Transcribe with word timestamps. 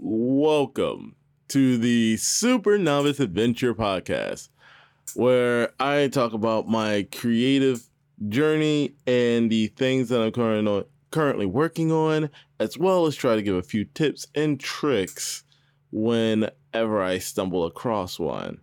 Welcome 0.00 1.16
to 1.48 1.76
the 1.76 2.18
Super 2.18 2.78
Novice 2.78 3.18
Adventure 3.18 3.74
Podcast, 3.74 4.48
where 5.14 5.72
I 5.80 6.06
talk 6.06 6.34
about 6.34 6.68
my 6.68 7.08
creative 7.10 7.82
journey 8.28 8.94
and 9.08 9.50
the 9.50 9.66
things 9.66 10.08
that 10.10 10.22
I'm 10.22 10.30
current 10.30 10.86
currently 11.10 11.46
working 11.46 11.90
on, 11.90 12.30
as 12.60 12.78
well 12.78 13.06
as 13.06 13.16
try 13.16 13.34
to 13.34 13.42
give 13.42 13.56
a 13.56 13.62
few 13.62 13.86
tips 13.86 14.28
and 14.36 14.60
tricks 14.60 15.42
whenever 15.90 17.02
I 17.02 17.18
stumble 17.18 17.66
across 17.66 18.20
one. 18.20 18.60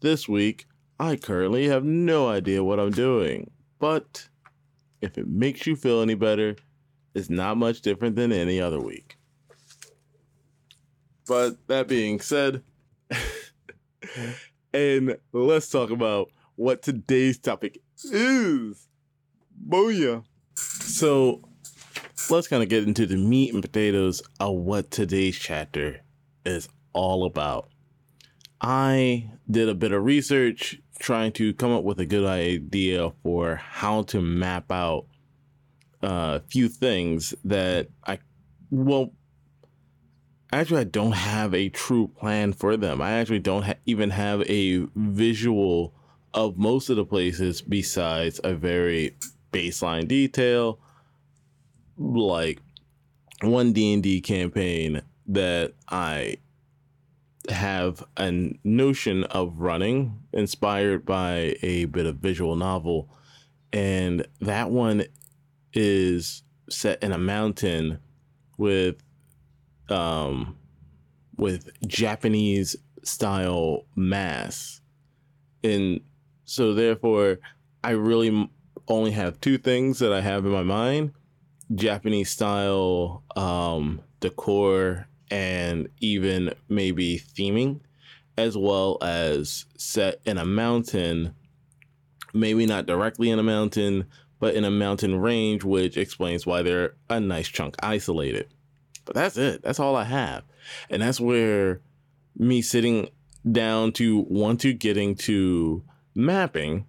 This 0.00 0.28
week, 0.28 0.66
I 0.98 1.14
currently 1.14 1.68
have 1.68 1.84
no 1.84 2.28
idea 2.28 2.64
what 2.64 2.80
I'm 2.80 2.90
doing, 2.90 3.52
but 3.78 4.28
if 5.00 5.18
it 5.18 5.28
makes 5.28 5.68
you 5.68 5.76
feel 5.76 6.02
any 6.02 6.14
better, 6.14 6.56
it's 7.14 7.30
not 7.30 7.58
much 7.58 7.80
different 7.80 8.16
than 8.16 8.32
any 8.32 8.60
other 8.60 8.80
week. 8.80 9.13
But 11.26 11.66
that 11.68 11.88
being 11.88 12.20
said, 12.20 12.62
and 14.74 15.16
let's 15.32 15.70
talk 15.70 15.90
about 15.90 16.30
what 16.56 16.82
today's 16.82 17.38
topic 17.38 17.80
is. 18.04 18.86
Booyah. 19.68 20.24
So 20.56 21.42
let's 22.30 22.48
kind 22.48 22.62
of 22.62 22.68
get 22.68 22.84
into 22.84 23.06
the 23.06 23.16
meat 23.16 23.52
and 23.54 23.62
potatoes 23.62 24.22
of 24.40 24.54
what 24.54 24.90
today's 24.90 25.38
chapter 25.38 26.00
is 26.44 26.68
all 26.92 27.24
about. 27.24 27.68
I 28.60 29.30
did 29.50 29.68
a 29.68 29.74
bit 29.74 29.92
of 29.92 30.04
research 30.04 30.80
trying 30.98 31.32
to 31.32 31.52
come 31.54 31.72
up 31.72 31.84
with 31.84 32.00
a 32.00 32.06
good 32.06 32.24
idea 32.24 33.12
for 33.22 33.56
how 33.56 34.02
to 34.02 34.20
map 34.20 34.70
out 34.70 35.06
a 36.02 36.40
few 36.40 36.68
things 36.68 37.34
that 37.44 37.88
I, 38.06 38.18
well, 38.70 39.12
actually, 40.54 40.80
I 40.80 40.84
don't 40.84 41.12
have 41.12 41.54
a 41.54 41.68
true 41.68 42.08
plan 42.08 42.52
for 42.52 42.76
them. 42.76 43.00
I 43.00 43.12
actually 43.12 43.40
don't 43.40 43.62
ha- 43.62 43.74
even 43.86 44.10
have 44.10 44.42
a 44.42 44.86
visual 44.94 45.94
of 46.32 46.56
most 46.56 46.90
of 46.90 46.96
the 46.96 47.04
places 47.04 47.62
besides 47.62 48.40
a 48.42 48.54
very 48.54 49.16
baseline 49.52 50.08
detail, 50.08 50.80
like 51.96 52.60
one 53.42 53.72
D 53.72 53.92
and 53.92 54.02
D 54.02 54.20
campaign 54.20 55.02
that 55.26 55.74
I 55.88 56.38
have 57.50 58.02
a 58.16 58.58
notion 58.64 59.24
of 59.24 59.58
running 59.58 60.18
inspired 60.32 61.04
by 61.04 61.56
a 61.62 61.84
bit 61.86 62.06
of 62.06 62.16
visual 62.16 62.56
novel 62.56 63.10
and 63.74 64.26
that 64.40 64.70
one 64.70 65.04
is 65.72 66.42
set 66.70 67.02
in 67.02 67.12
a 67.12 67.18
mountain 67.18 67.98
with 68.56 68.96
um 69.88 70.56
with 71.36 71.70
Japanese 71.86 72.76
style 73.02 73.84
mass 73.96 74.80
and 75.62 76.00
so 76.44 76.74
therefore 76.74 77.38
I 77.82 77.90
really 77.90 78.50
only 78.88 79.10
have 79.12 79.40
two 79.40 79.58
things 79.58 79.98
that 79.98 80.12
I 80.12 80.20
have 80.20 80.44
in 80.44 80.52
my 80.52 80.62
mind 80.62 81.12
Japanese 81.74 82.30
style 82.30 83.22
um 83.36 84.00
decor 84.20 85.06
and 85.30 85.88
even 86.00 86.54
maybe 86.68 87.18
theming, 87.18 87.80
as 88.36 88.56
well 88.56 88.98
as 89.02 89.66
set 89.76 90.20
in 90.24 90.38
a 90.38 90.44
mountain, 90.44 91.34
maybe 92.32 92.66
not 92.66 92.86
directly 92.86 93.30
in 93.30 93.38
a 93.38 93.42
mountain, 93.42 94.06
but 94.38 94.54
in 94.54 94.64
a 94.64 94.70
mountain 94.70 95.18
range, 95.18 95.64
which 95.64 95.96
explains 95.96 96.46
why 96.46 96.62
they're 96.62 96.94
a 97.08 97.18
nice 97.18 97.48
chunk 97.48 97.74
isolated. 97.82 98.48
But 99.04 99.14
that's 99.14 99.36
it. 99.36 99.62
That's 99.62 99.80
all 99.80 99.96
I 99.96 100.04
have. 100.04 100.44
And 100.88 101.02
that's 101.02 101.20
where 101.20 101.80
me 102.36 102.62
sitting 102.62 103.08
down 103.50 103.92
to 103.92 104.20
want 104.28 104.60
to 104.60 104.72
getting 104.72 105.14
to 105.14 105.82
mapping 106.14 106.86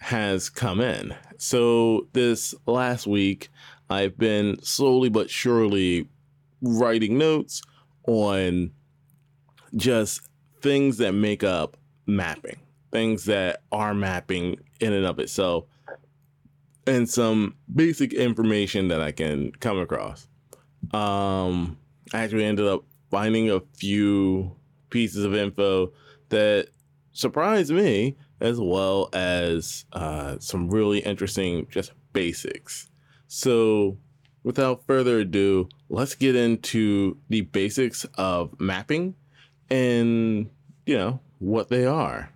has 0.00 0.48
come 0.48 0.80
in. 0.80 1.14
So 1.38 2.08
this 2.12 2.54
last 2.66 3.06
week, 3.06 3.50
I've 3.90 4.16
been 4.16 4.62
slowly 4.62 5.08
but 5.08 5.28
surely 5.28 6.08
writing 6.62 7.18
notes 7.18 7.62
on 8.06 8.70
just 9.76 10.22
things 10.60 10.98
that 10.98 11.12
make 11.12 11.44
up 11.44 11.76
mapping, 12.06 12.58
things 12.90 13.24
that 13.26 13.62
are 13.70 13.94
mapping 13.94 14.58
in 14.80 14.92
and 14.92 15.04
of 15.04 15.18
itself, 15.18 15.64
and 16.86 17.08
some 17.08 17.54
basic 17.72 18.12
information 18.12 18.88
that 18.88 19.00
I 19.00 19.12
can 19.12 19.52
come 19.52 19.78
across. 19.78 20.26
Um, 20.92 21.78
I 22.12 22.20
actually 22.22 22.44
ended 22.44 22.66
up 22.66 22.84
finding 23.10 23.50
a 23.50 23.60
few 23.76 24.56
pieces 24.90 25.24
of 25.24 25.34
info 25.34 25.92
that 26.28 26.68
surprised 27.12 27.72
me, 27.72 28.16
as 28.40 28.58
well 28.58 29.08
as 29.12 29.84
uh, 29.92 30.36
some 30.38 30.68
really 30.68 30.98
interesting 31.00 31.66
just 31.70 31.92
basics. 32.12 32.88
So, 33.28 33.98
without 34.42 34.86
further 34.86 35.20
ado, 35.20 35.68
let's 35.88 36.14
get 36.14 36.36
into 36.36 37.18
the 37.28 37.42
basics 37.42 38.04
of 38.16 38.58
mapping 38.60 39.14
and, 39.70 40.50
you 40.84 40.96
know, 40.96 41.20
what 41.38 41.68
they 41.68 41.86
are. 41.86 42.30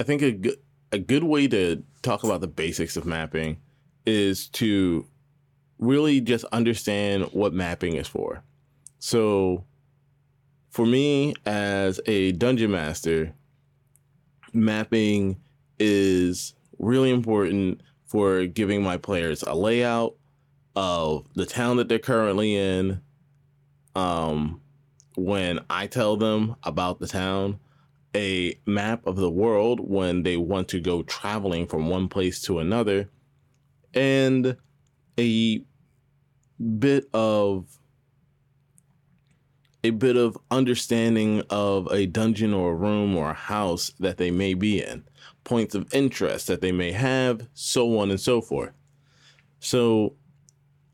I 0.00 0.04
think 0.04 0.22
a 0.22 0.32
good, 0.32 0.56
a 0.92 0.98
good 0.98 1.24
way 1.24 1.48
to 1.48 1.82
talk 2.02 2.24
about 2.24 2.40
the 2.40 2.48
basics 2.48 2.96
of 2.96 3.06
mapping 3.06 3.58
is 4.06 4.48
to 4.48 5.06
really 5.78 6.20
just 6.20 6.44
understand 6.46 7.24
what 7.32 7.52
mapping 7.52 7.96
is 7.96 8.08
for. 8.08 8.42
So, 8.98 9.64
for 10.70 10.86
me 10.86 11.34
as 11.44 12.00
a 12.06 12.32
dungeon 12.32 12.70
master, 12.70 13.34
mapping 14.52 15.40
is 15.78 16.54
really 16.78 17.10
important 17.10 17.80
for 18.04 18.46
giving 18.46 18.82
my 18.82 18.96
players 18.96 19.42
a 19.42 19.54
layout, 19.54 20.16
of 20.76 21.26
the 21.34 21.46
town 21.46 21.78
that 21.78 21.88
they're 21.88 21.98
currently 21.98 22.54
in. 22.54 23.00
Um, 23.96 24.60
when 25.16 25.60
I 25.70 25.86
tell 25.86 26.18
them 26.18 26.56
about 26.62 27.00
the 27.00 27.08
town, 27.08 27.58
a 28.14 28.58
map 28.66 29.06
of 29.06 29.16
the 29.16 29.30
world 29.30 29.80
when 29.80 30.22
they 30.22 30.36
want 30.36 30.68
to 30.68 30.80
go 30.80 31.02
traveling 31.02 31.66
from 31.66 31.88
one 31.88 32.08
place 32.08 32.42
to 32.42 32.58
another, 32.58 33.08
and 33.94 34.56
a 35.18 35.62
bit 36.78 37.08
of 37.12 37.78
a 39.84 39.90
bit 39.90 40.16
of 40.16 40.36
understanding 40.50 41.42
of 41.48 41.86
a 41.92 42.06
dungeon 42.06 42.52
or 42.52 42.72
a 42.72 42.74
room 42.74 43.16
or 43.16 43.30
a 43.30 43.34
house 43.34 43.92
that 44.00 44.16
they 44.16 44.30
may 44.30 44.52
be 44.52 44.82
in, 44.82 45.04
points 45.44 45.74
of 45.74 45.92
interest 45.94 46.48
that 46.48 46.60
they 46.60 46.72
may 46.72 46.90
have, 46.90 47.48
so 47.54 47.98
on 47.98 48.10
and 48.10 48.20
so 48.20 48.40
forth. 48.40 48.72
So 49.60 50.14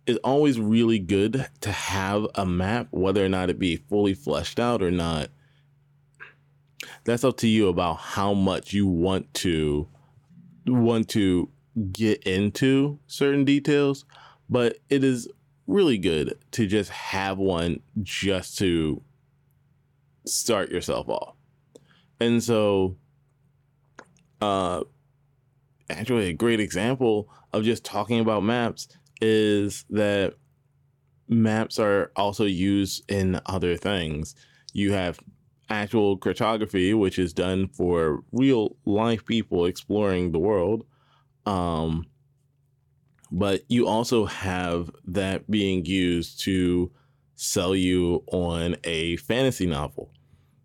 it's 0.07 0.19
always 0.23 0.61
really 0.61 0.99
good 0.99 1.49
to 1.61 1.73
have 1.73 2.27
a 2.35 2.45
map, 2.45 2.89
whether 2.91 3.25
or 3.25 3.29
not 3.29 3.51
it 3.51 3.59
be 3.59 3.77
fully 3.77 4.15
fleshed 4.15 4.61
out 4.61 4.83
or 4.83 4.91
not. 4.91 5.29
That's 7.05 7.25
up 7.25 7.37
to 7.39 7.49
you 7.49 7.69
about 7.69 7.95
how 7.95 8.35
much 8.35 8.73
you 8.73 8.87
want 8.87 9.33
to 9.35 9.89
want 10.67 11.09
to 11.09 11.49
get 11.93 12.23
into 12.25 12.99
certain 13.07 13.45
details, 13.45 14.05
but 14.49 14.79
it 14.89 15.03
is 15.05 15.29
really 15.67 15.99
good 15.99 16.39
to 16.53 16.67
just 16.67 16.91
have 16.91 17.39
one 17.39 17.81
just 18.03 18.59
to 18.59 19.03
start 20.27 20.71
yourself 20.71 21.09
off. 21.09 21.35
And 22.21 22.43
so 22.43 22.97
uh 24.41 24.83
actually 25.89 26.29
a 26.29 26.33
great 26.33 26.61
example 26.61 27.29
of 27.53 27.65
just 27.65 27.85
talking 27.85 28.21
about 28.21 28.43
maps 28.43 28.89
is 29.21 29.85
that 29.91 30.35
maps 31.29 31.79
are 31.79 32.11
also 32.17 32.45
used 32.45 33.11
in 33.11 33.41
other 33.47 33.77
things. 33.77 34.35
You 34.73 34.93
have 34.93 35.21
actual 35.69 36.17
cartography, 36.17 36.93
which 36.95 37.19
is 37.19 37.33
done 37.33 37.69
for 37.69 38.23
real 38.33 38.77
life 38.85 39.25
people 39.25 39.65
exploring 39.67 40.33
the 40.33 40.39
world. 40.39 40.85
Um, 41.47 42.07
but 43.31 43.63
you 43.69 43.89
also 43.89 44.27
have 44.27 44.91
that 45.07 45.51
being 45.51 45.87
used 45.87 46.41
to 46.41 46.91
sell 47.35 47.75
you 47.75 48.23
on 48.31 48.77
a 48.85 49.17
fantasy 49.17 49.67
novel. 49.67 50.13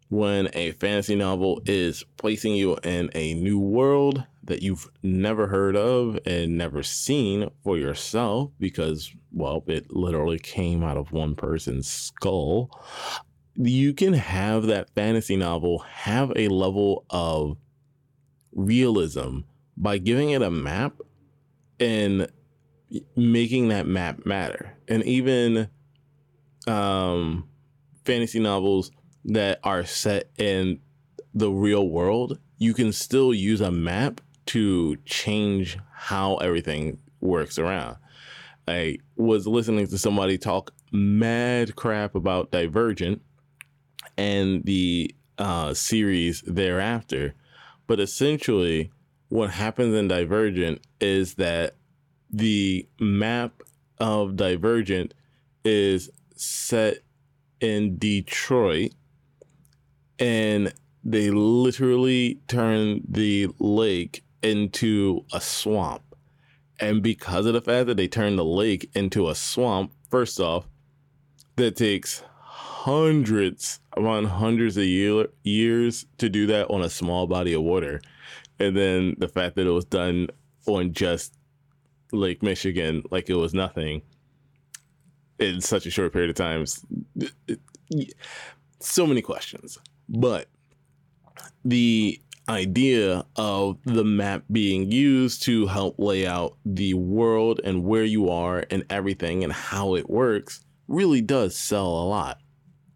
When 0.10 0.50
a 0.54 0.72
fantasy 0.72 1.16
novel 1.16 1.62
is 1.66 2.04
placing 2.18 2.56
you 2.56 2.76
in 2.78 3.10
a 3.16 3.34
new 3.34 3.60
world 3.60 4.26
that 4.44 4.62
you've 4.62 4.90
never 5.04 5.48
heard 5.48 5.76
of 5.76 6.20
and 6.26 6.58
never 6.58 6.84
seen 6.84 7.50
for 7.64 7.78
yourself 7.78 8.52
because, 8.60 9.14
well, 9.32 9.64
it 9.68 9.92
literally 9.92 10.40
came 10.40 10.84
out 10.84 10.98
of 10.98 11.12
one 11.12 11.36
person's 11.36 11.88
skull, 11.90 12.70
you 13.56 13.94
can 13.94 14.14
have 14.14 14.68
that 14.68 14.90
fantasy 14.92 15.36
novel 15.36 15.80
have 15.80 16.32
a 16.36 16.48
level 16.48 17.06
of 17.10 17.58
realism 18.54 19.40
by 19.78 20.00
giving 20.00 20.32
it 20.32 20.42
a 20.42 20.52
map 20.52 20.94
and 21.80 22.28
making 23.16 23.68
that 23.70 23.86
map 23.88 24.26
matter. 24.26 24.76
And 24.88 25.04
even 25.04 25.70
um, 26.68 27.48
fantasy 28.06 28.40
novels 28.40 28.92
that 29.26 29.60
are 29.64 29.86
set 29.86 30.32
in 30.38 30.80
the 31.34 31.52
real 31.52 31.88
world, 31.88 32.40
you 32.58 32.74
can 32.74 32.92
still 32.92 33.34
use 33.34 33.62
a 33.62 33.72
map 33.72 34.22
to 34.48 34.96
change 35.06 35.78
how 35.94 36.38
everything 36.38 36.98
works 37.20 37.60
around. 37.60 37.98
I 38.68 38.98
was 39.16 39.48
listening 39.48 39.88
to 39.88 39.98
somebody 39.98 40.38
talk 40.38 40.74
mad 40.92 41.76
crap 41.76 42.16
about 42.16 42.52
Divergent 42.52 43.22
and 44.18 44.64
the 44.64 45.14
uh, 45.38 45.74
series 45.74 46.42
thereafter. 46.42 47.36
But 47.86 48.00
essentially, 48.00 48.92
what 49.30 49.50
happens 49.50 49.96
in 49.96 50.08
Divergent 50.08 50.82
is 51.00 51.36
that 51.36 51.76
the 52.30 52.88
map 53.00 53.64
of 54.00 54.36
Divergent 54.36 55.14
is 55.64 56.10
set 56.36 57.00
in 57.60 57.98
Detroit 57.98 58.94
and 60.20 60.74
they 61.04 61.30
literally 61.30 62.40
turn 62.48 63.02
the 63.08 63.48
lake 63.60 64.24
into 64.42 65.26
a 65.34 65.42
swamp. 65.42 66.04
And 66.80 67.02
because 67.02 67.46
of 67.46 67.54
the 67.54 67.62
fact 67.62 67.88
that 67.88 67.98
they 67.98 68.08
turn 68.08 68.36
the 68.36 68.46
lake 68.46 68.90
into 68.94 69.30
a 69.30 69.36
swamp, 69.36 69.94
first 70.10 70.40
off, 70.40 70.68
that 71.56 71.76
takes 71.76 72.24
hundreds 72.40 73.80
upon 73.94 74.26
hundreds 74.26 74.78
of 74.78 74.84
year, 74.84 75.28
years 75.44 76.06
to 76.20 76.30
do 76.30 76.46
that 76.48 76.70
on 76.70 76.82
a 76.82 76.90
small 76.90 77.26
body 77.26 77.54
of 77.54 77.64
water. 77.64 78.02
And 78.60 78.76
then 78.76 79.16
the 79.18 79.28
fact 79.28 79.56
that 79.56 79.68
it 79.68 79.72
was 79.72 79.86
done 79.86 80.28
on 80.66 80.94
just 80.94 81.34
Lake 82.12 82.42
Michigan 82.42 83.04
like 83.12 83.30
it 83.30 83.36
was 83.36 83.54
nothing 83.54 84.02
in 85.40 85.62
such 85.62 85.86
a 85.86 85.92
short 85.92 86.14
period 86.14 86.30
of 86.30 86.36
time. 86.36 86.66
So 88.80 89.06
many 89.06 89.22
questions. 89.22 89.78
But 90.10 90.48
the 91.64 92.20
idea 92.50 93.26
of 93.36 93.78
the 93.84 94.06
map 94.06 94.44
being 94.52 94.90
used 94.92 95.44
to 95.44 95.68
help 95.68 96.00
lay 96.00 96.26
out 96.26 96.58
the 96.66 96.94
world 96.94 97.60
and 97.64 97.84
where 97.84 98.06
you 98.06 98.30
are 98.30 98.66
and 98.72 98.86
everything 98.90 99.44
and 99.44 99.52
how 99.52 99.96
it 99.96 100.10
works 100.10 100.62
really 100.88 101.22
does 101.22 101.58
sell 101.58 101.88
a 101.88 102.08
lot. 102.08 102.40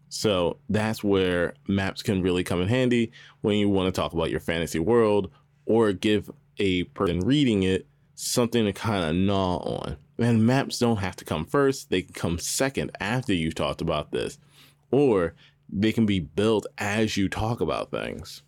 So 0.08 0.58
that's 0.68 1.04
where 1.04 1.54
maps 1.68 2.02
can 2.02 2.22
really 2.22 2.44
come 2.44 2.60
in 2.60 2.68
handy 2.68 3.12
when 3.42 3.56
you 3.56 3.68
want 3.68 3.94
to 3.94 4.00
talk 4.00 4.14
about 4.14 4.30
your 4.30 4.40
fantasy 4.40 4.78
world 4.78 5.30
or 5.72 5.94
give 5.94 6.30
a 6.58 6.84
person 6.84 7.20
reading 7.20 7.62
it 7.62 7.86
something 8.14 8.66
to 8.66 8.74
kind 8.74 9.04
of 9.04 9.16
gnaw 9.16 9.56
on. 9.56 9.96
And 10.18 10.46
maps 10.46 10.78
don't 10.78 10.98
have 10.98 11.16
to 11.16 11.24
come 11.24 11.46
first, 11.46 11.88
they 11.88 12.02
can 12.02 12.12
come 12.12 12.38
second 12.38 12.90
after 13.00 13.32
you've 13.32 13.54
talked 13.54 13.80
about 13.80 14.12
this, 14.12 14.38
or 14.90 15.34
they 15.70 15.90
can 15.90 16.04
be 16.04 16.20
built 16.20 16.66
as 16.76 17.16
you 17.16 17.30
talk 17.30 17.62
about 17.62 17.90
things. 17.90 18.42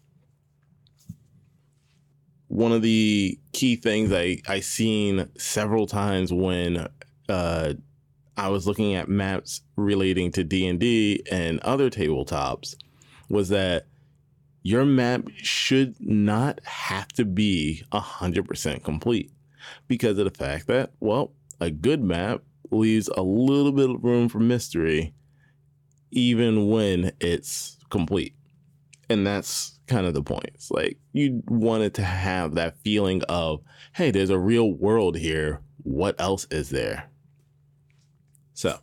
One 2.48 2.72
of 2.72 2.82
the 2.82 3.38
key 3.52 3.76
things 3.76 4.12
I, 4.12 4.42
I 4.46 4.60
seen 4.60 5.30
several 5.38 5.86
times 5.86 6.30
when 6.30 6.88
uh, 7.30 7.72
I 8.36 8.48
was 8.48 8.66
looking 8.66 8.94
at 8.94 9.08
maps 9.08 9.62
relating 9.76 10.30
to 10.32 10.44
D&D 10.44 11.24
and 11.32 11.58
other 11.60 11.88
tabletops 11.88 12.76
was 13.30 13.48
that 13.48 13.86
your 14.64 14.86
map 14.86 15.28
should 15.36 15.94
not 16.00 16.58
have 16.64 17.08
to 17.08 17.24
be 17.24 17.84
100% 17.92 18.82
complete 18.82 19.30
because 19.86 20.18
of 20.18 20.24
the 20.24 20.30
fact 20.30 20.66
that, 20.66 20.90
well, 21.00 21.32
a 21.60 21.70
good 21.70 22.02
map 22.02 22.40
leaves 22.70 23.08
a 23.08 23.22
little 23.22 23.72
bit 23.72 23.90
of 23.90 24.02
room 24.02 24.28
for 24.28 24.40
mystery 24.40 25.14
even 26.10 26.68
when 26.68 27.12
it's 27.20 27.76
complete. 27.90 28.34
And 29.10 29.26
that's 29.26 29.78
kind 29.86 30.06
of 30.06 30.14
the 30.14 30.22
point. 30.22 30.50
It's 30.54 30.70
like 30.70 30.98
you 31.12 31.42
wanted 31.46 31.92
to 31.94 32.02
have 32.02 32.54
that 32.54 32.78
feeling 32.78 33.22
of, 33.28 33.60
hey, 33.94 34.10
there's 34.10 34.30
a 34.30 34.38
real 34.38 34.72
world 34.72 35.18
here. 35.18 35.60
What 35.82 36.18
else 36.18 36.46
is 36.50 36.70
there? 36.70 37.10
So, 38.54 38.78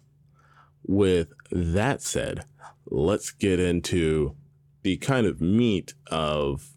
with 0.83 1.29
that 1.51 2.03
said, 2.03 2.45
let's 2.85 3.31
get 3.31 3.59
into 3.59 4.35
the 4.83 4.97
kind 4.97 5.27
of 5.27 5.41
meat 5.41 5.93
of, 6.07 6.71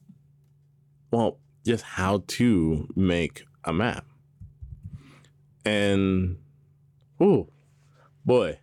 well, 1.11 1.39
just 1.65 1.85
how 1.85 2.25
to 2.27 2.89
make 2.95 3.45
a 3.65 3.73
map. 3.73 4.07
And, 5.65 6.39
oh, 7.19 7.49
boy, 8.25 8.59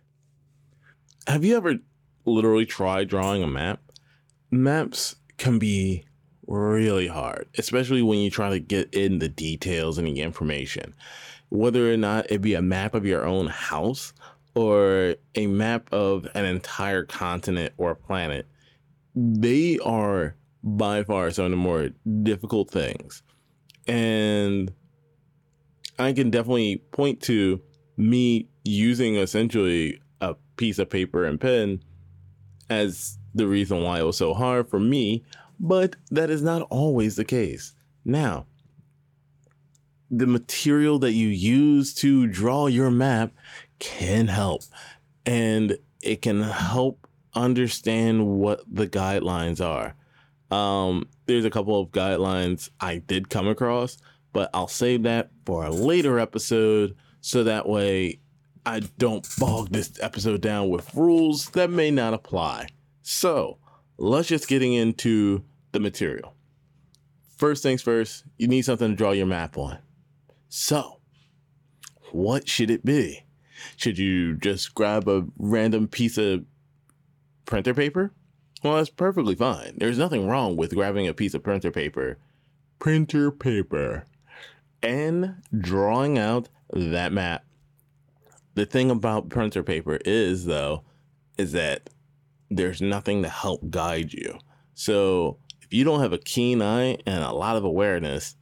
have 1.26 1.44
you 1.44 1.56
ever 1.56 1.76
literally 2.24 2.66
tried 2.66 3.08
drawing 3.08 3.42
a 3.42 3.48
map? 3.48 3.80
Maps 4.50 5.16
can 5.38 5.58
be 5.58 6.04
really 6.46 7.08
hard, 7.08 7.48
especially 7.58 8.02
when 8.02 8.18
you 8.18 8.30
try 8.30 8.50
to 8.50 8.60
get 8.60 8.92
in 8.94 9.18
the 9.18 9.28
details 9.28 9.98
and 9.98 10.06
the 10.06 10.20
information. 10.20 10.94
Whether 11.48 11.92
or 11.92 11.96
not 11.96 12.30
it 12.30 12.42
be 12.42 12.54
a 12.54 12.62
map 12.62 12.94
of 12.94 13.04
your 13.04 13.26
own 13.26 13.48
house 13.48 14.12
or 14.54 15.16
a 15.34 15.46
map 15.46 15.92
of 15.92 16.26
an 16.34 16.44
entire 16.44 17.04
continent 17.04 17.72
or 17.76 17.94
planet, 17.94 18.46
they 19.14 19.78
are 19.78 20.36
by 20.62 21.02
far 21.04 21.30
some 21.30 21.46
of 21.46 21.50
the 21.50 21.56
more 21.56 21.90
difficult 22.22 22.70
things. 22.70 23.22
And 23.86 24.72
I 25.98 26.12
can 26.12 26.30
definitely 26.30 26.78
point 26.92 27.20
to 27.22 27.60
me 27.96 28.48
using 28.64 29.16
essentially 29.16 30.00
a 30.20 30.34
piece 30.56 30.78
of 30.78 30.88
paper 30.88 31.24
and 31.24 31.40
pen 31.40 31.82
as 32.70 33.18
the 33.34 33.46
reason 33.46 33.82
why 33.82 34.00
it 34.00 34.04
was 34.04 34.16
so 34.16 34.34
hard 34.34 34.68
for 34.68 34.78
me, 34.78 35.24
but 35.58 35.96
that 36.10 36.30
is 36.30 36.42
not 36.42 36.62
always 36.70 37.16
the 37.16 37.24
case. 37.24 37.74
Now, 38.04 38.46
the 40.10 40.26
material 40.26 40.98
that 41.00 41.12
you 41.12 41.28
use 41.28 41.94
to 41.94 42.26
draw 42.26 42.66
your 42.66 42.90
map 42.90 43.32
can 43.78 44.28
help 44.28 44.62
and 45.24 45.78
it 46.02 46.20
can 46.22 46.42
help 46.42 47.01
understand 47.34 48.26
what 48.26 48.62
the 48.70 48.86
guidelines 48.86 49.64
are. 49.64 49.94
Um, 50.54 51.08
there's 51.26 51.44
a 51.44 51.50
couple 51.50 51.80
of 51.80 51.90
guidelines 51.90 52.70
I 52.80 52.98
did 52.98 53.30
come 53.30 53.48
across, 53.48 53.96
but 54.32 54.50
I'll 54.52 54.68
save 54.68 55.04
that 55.04 55.30
for 55.46 55.64
a 55.64 55.70
later 55.70 56.18
episode 56.18 56.94
so 57.20 57.44
that 57.44 57.68
way 57.68 58.20
I 58.66 58.80
don't 58.98 59.26
bog 59.38 59.70
this 59.70 59.92
episode 60.00 60.40
down 60.40 60.68
with 60.68 60.94
rules 60.94 61.50
that 61.50 61.70
may 61.70 61.90
not 61.90 62.14
apply. 62.14 62.68
So 63.02 63.58
let's 63.96 64.28
just 64.28 64.48
getting 64.48 64.74
into 64.74 65.44
the 65.72 65.80
material. 65.80 66.34
First 67.38 67.62
things 67.62 67.82
first, 67.82 68.24
you 68.38 68.46
need 68.46 68.62
something 68.62 68.90
to 68.90 68.96
draw 68.96 69.12
your 69.12 69.26
map 69.26 69.58
on. 69.58 69.78
So, 70.48 71.00
what 72.12 72.48
should 72.48 72.70
it 72.70 72.84
be? 72.84 73.24
Should 73.76 73.98
you 73.98 74.36
just 74.36 74.74
grab 74.74 75.08
a 75.08 75.24
random 75.38 75.88
piece 75.88 76.18
of 76.18 76.44
printer 77.44 77.74
paper? 77.74 78.12
Well, 78.62 78.76
that's 78.76 78.90
perfectly 78.90 79.34
fine. 79.34 79.74
There's 79.78 79.98
nothing 79.98 80.26
wrong 80.28 80.56
with 80.56 80.74
grabbing 80.74 81.08
a 81.08 81.14
piece 81.14 81.34
of 81.34 81.42
printer 81.42 81.70
paper, 81.70 82.18
printer 82.78 83.30
paper, 83.30 84.04
and 84.82 85.36
drawing 85.58 86.18
out 86.18 86.48
that 86.72 87.12
map 87.12 87.44
the 88.54 88.66
thing 88.66 88.90
about 88.90 89.28
printer 89.28 89.62
paper 89.62 89.98
is 90.04 90.46
though 90.46 90.82
is 91.38 91.52
that 91.52 91.90
there's 92.50 92.82
nothing 92.82 93.22
to 93.22 93.28
help 93.28 93.70
guide 93.70 94.12
you 94.12 94.38
so 94.74 95.38
if 95.60 95.72
you 95.72 95.84
don't 95.84 96.00
have 96.00 96.12
a 96.12 96.18
keen 96.18 96.60
eye 96.60 96.96
and 97.06 97.22
a 97.22 97.32
lot 97.32 97.56
of 97.56 97.64
awareness 97.64 98.36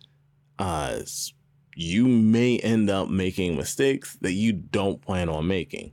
uh 0.59 0.99
you 1.77 2.07
may 2.07 2.59
end 2.59 2.91
up 2.91 3.09
making 3.09 3.57
mistakes 3.57 4.17
that 4.21 4.33
you 4.33 4.53
don't 4.53 5.01
plan 5.03 5.29
on 5.29 5.47
making 5.47 5.93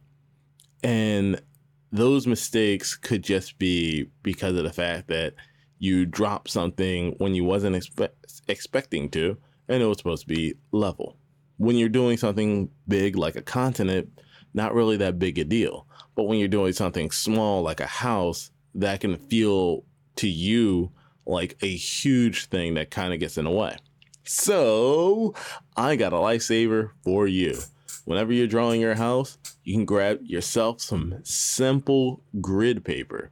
and 0.83 1.41
those 1.91 2.27
mistakes 2.27 2.95
could 2.95 3.23
just 3.23 3.57
be 3.57 4.09
because 4.23 4.57
of 4.57 4.63
the 4.63 4.73
fact 4.73 5.07
that 5.07 5.33
you 5.79 6.05
dropped 6.05 6.49
something 6.49 7.15
when 7.17 7.35
you 7.35 7.43
wasn't 7.43 7.75
expe- 7.75 8.09
expecting 8.47 9.09
to 9.09 9.37
and 9.69 9.81
it 9.81 9.85
was 9.85 9.97
supposed 9.97 10.27
to 10.27 10.33
be 10.33 10.55
level 10.71 11.17
when 11.57 11.75
you're 11.75 11.89
doing 11.89 12.17
something 12.17 12.69
big 12.87 13.15
like 13.15 13.35
a 13.35 13.41
continent, 13.41 14.09
not 14.53 14.73
really 14.73 14.97
that 14.97 15.19
big 15.19 15.37
a 15.37 15.43
deal. 15.43 15.87
But 16.15 16.23
when 16.23 16.39
you're 16.39 16.47
doing 16.47 16.73
something 16.73 17.11
small 17.11 17.61
like 17.61 17.79
a 17.79 17.87
house, 17.87 18.51
that 18.75 19.01
can 19.01 19.17
feel 19.17 19.83
to 20.17 20.27
you 20.27 20.91
like 21.25 21.57
a 21.61 21.75
huge 21.75 22.45
thing 22.45 22.75
that 22.75 22.91
kind 22.91 23.13
of 23.13 23.19
gets 23.19 23.37
in 23.37 23.45
the 23.45 23.51
way. 23.51 23.77
So 24.23 25.33
I 25.75 25.95
got 25.95 26.13
a 26.13 26.17
lifesaver 26.17 26.91
for 27.03 27.27
you. 27.27 27.59
Whenever 28.07 28.31
you're 28.31 28.47
drawing 28.47 28.79
your 28.79 28.95
house, 28.95 29.37
you 29.65 29.73
can 29.73 29.83
grab 29.83 30.21
yourself 30.23 30.79
some 30.79 31.19
simple 31.23 32.23
grid 32.39 32.85
paper. 32.85 33.31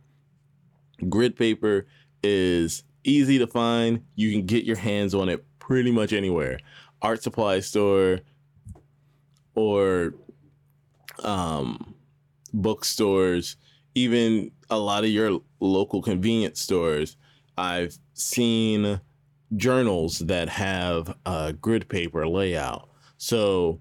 Grid 1.07 1.37
paper 1.37 1.87
is 2.21 2.83
easy 3.05 3.37
to 3.37 3.47
find. 3.47 4.03
You 4.15 4.33
can 4.33 4.45
get 4.45 4.65
your 4.65 4.75
hands 4.75 5.15
on 5.15 5.29
it 5.29 5.45
pretty 5.59 5.91
much 5.91 6.11
anywhere 6.11 6.59
art 7.01 7.23
supply 7.23 7.61
store 7.61 8.19
or 9.53 10.13
um, 11.23 11.95
bookstores, 12.53 13.55
even 13.93 14.51
a 14.69 14.77
lot 14.77 15.05
of 15.05 15.09
your 15.09 15.39
local 15.61 16.01
convenience 16.01 16.59
stores, 16.59 17.15
I've 17.57 17.97
seen 18.13 18.99
journals 19.55 20.19
that 20.19 20.49
have 20.49 21.15
a 21.25 21.53
grid 21.53 21.87
paper 21.87 22.27
layout. 22.27 22.89
So 23.15 23.79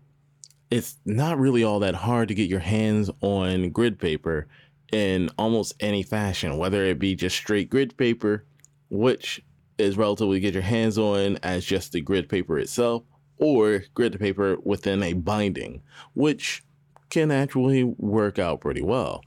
it's 0.75 0.97
not 1.05 1.39
really 1.39 1.63
all 1.63 1.79
that 1.79 1.95
hard 1.95 2.27
to 2.27 2.35
get 2.35 2.51
your 2.51 2.59
hands 2.59 3.09
on 3.21 3.71
grid 3.71 3.97
paper 3.97 4.49
in 4.93 5.31
almost 5.39 5.73
any 5.79 6.03
fashion, 6.03 6.59
whether 6.59 6.85
it 6.85 6.99
be 6.99 7.15
just 7.15 7.37
straight 7.37 7.71
grid 7.71 7.97
paper, 7.97 8.45
which 8.91 9.41
is 9.79 9.97
relatively 9.97 10.41
get 10.41 10.53
your 10.53 10.65
hands 10.65 10.99
on 10.99 11.39
as 11.45 11.65
just 11.65 11.93
the 11.93 12.01
grid 12.01 12.29
paper 12.29 12.59
itself, 12.59 13.05
or 13.39 13.85
grid 13.95 14.19
paper 14.19 14.57
within 14.65 15.01
a 15.05 15.13
binding, 15.13 15.81
which 16.15 16.65
can 17.09 17.31
actually 17.31 17.85
work 17.85 18.41
out 18.41 18.61
pretty 18.61 18.83
well. 18.83 19.23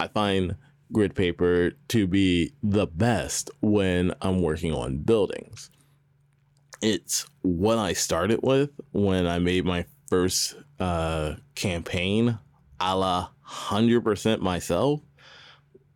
I 0.00 0.08
find 0.08 0.56
grid 0.90 1.14
paper 1.14 1.74
to 1.90 2.08
be 2.08 2.54
the 2.60 2.88
best 2.88 3.52
when 3.60 4.12
I'm 4.20 4.42
working 4.42 4.72
on 4.72 4.98
buildings. 4.98 5.70
It's 6.82 7.24
what 7.42 7.78
I 7.78 7.92
started 7.92 8.40
with 8.42 8.70
when 8.90 9.28
I 9.28 9.38
made 9.38 9.64
my 9.64 9.86
first 10.08 10.56
uh, 10.80 11.34
campaign 11.54 12.38
a 12.80 12.96
la 12.96 13.30
100% 13.48 14.40
myself. 14.40 15.00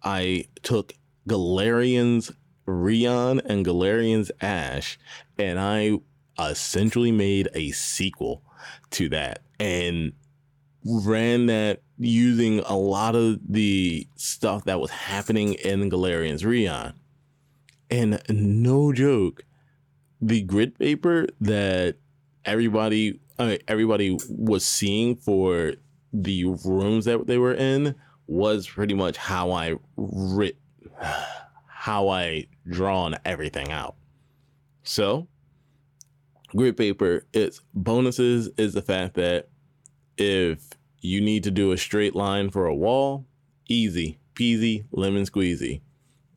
I 0.03 0.47
took 0.62 0.95
Galarian's 1.29 2.33
Rion 2.67 3.41
and 3.41 3.65
Galarian's 3.65 4.33
Ash, 4.41 4.99
and 5.39 5.59
I 5.59 5.99
essentially 6.39 7.12
made 7.12 7.49
a 7.55 7.71
sequel 7.71 8.43
to 8.91 9.09
that 9.11 9.43
and 9.61 10.12
ran 10.85 11.47
that 11.47 11.83
using 11.99 12.61
a 12.61 12.77
lot 12.77 13.15
of 13.15 13.39
the 13.49 14.07
stuff 14.17 14.65
that 14.65 14.81
was 14.81 14.91
happening 14.91 15.55
in 15.55 15.89
Galarian's 15.91 16.45
Rion. 16.45 16.95
And 17.91 18.23
no 18.29 18.93
joke, 18.93 19.45
the 20.21 20.43
grid 20.43 20.79
paper 20.79 21.27
that 21.41 21.97
everybody 22.45 23.21
uh, 23.39 23.57
everybody 23.69 24.19
was 24.29 24.65
seeing 24.65 25.17
for 25.17 25.75
the 26.12 26.45
rooms 26.45 27.05
that 27.07 27.27
they 27.27 27.39
were 27.39 27.55
in 27.55 27.95
was 28.27 28.69
pretty 28.69 28.95
much 28.95 29.17
how 29.17 29.51
I 29.51 29.77
writ 29.97 30.57
how 31.67 32.09
I 32.09 32.47
drawn 32.69 33.17
everything 33.25 33.73
out. 33.73 33.97
So, 34.85 35.27
grid 36.55 36.77
paper, 36.77 37.27
its 37.33 37.61
bonuses 37.75 38.51
is 38.57 38.75
the 38.75 38.83
fact 38.83 39.15
that 39.15 39.49
if 40.17 40.71
you 41.01 41.21
need 41.21 41.45
to 41.45 41.51
do 41.51 41.73
a 41.73 41.79
straight 41.79 42.15
line 42.15 42.51
for 42.51 42.67
a 42.67 42.75
wall, 42.75 43.27
easy 43.69 44.19
peasy, 44.35 44.85
lemon 44.91 45.25
squeezy. 45.25 45.81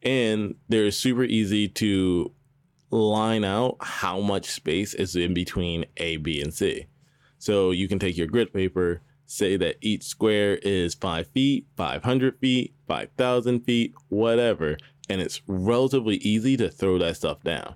And 0.04 0.56
they're 0.70 0.92
super 0.92 1.24
easy 1.24 1.68
to 1.70 2.32
line 2.96 3.44
out 3.44 3.78
how 3.82 4.20
much 4.20 4.46
space 4.46 4.94
is 4.94 5.16
in 5.16 5.34
between 5.34 5.86
A, 5.98 6.18
B, 6.18 6.42
and 6.42 6.54
C. 6.54 6.88
So 7.38 7.72
you 7.72 7.88
can 7.88 8.00
take 8.00 8.18
your 8.18 8.28
grid 8.28 8.54
paper, 8.54 9.02
say 9.26 9.58
that 9.58 9.78
each 9.82 10.04
square 10.04 10.56
is 10.58 10.96
five 10.96 11.28
feet, 11.28 11.68
500 11.76 12.40
feet, 12.40 12.74
5,000 12.88 13.62
feet, 13.62 13.94
whatever, 14.10 14.78
and 15.10 15.22
it's 15.22 15.42
relatively 15.48 16.16
easy 16.18 16.58
to 16.58 16.70
throw 16.70 16.98
that 17.00 17.18
stuff 17.18 17.44
down. 17.44 17.76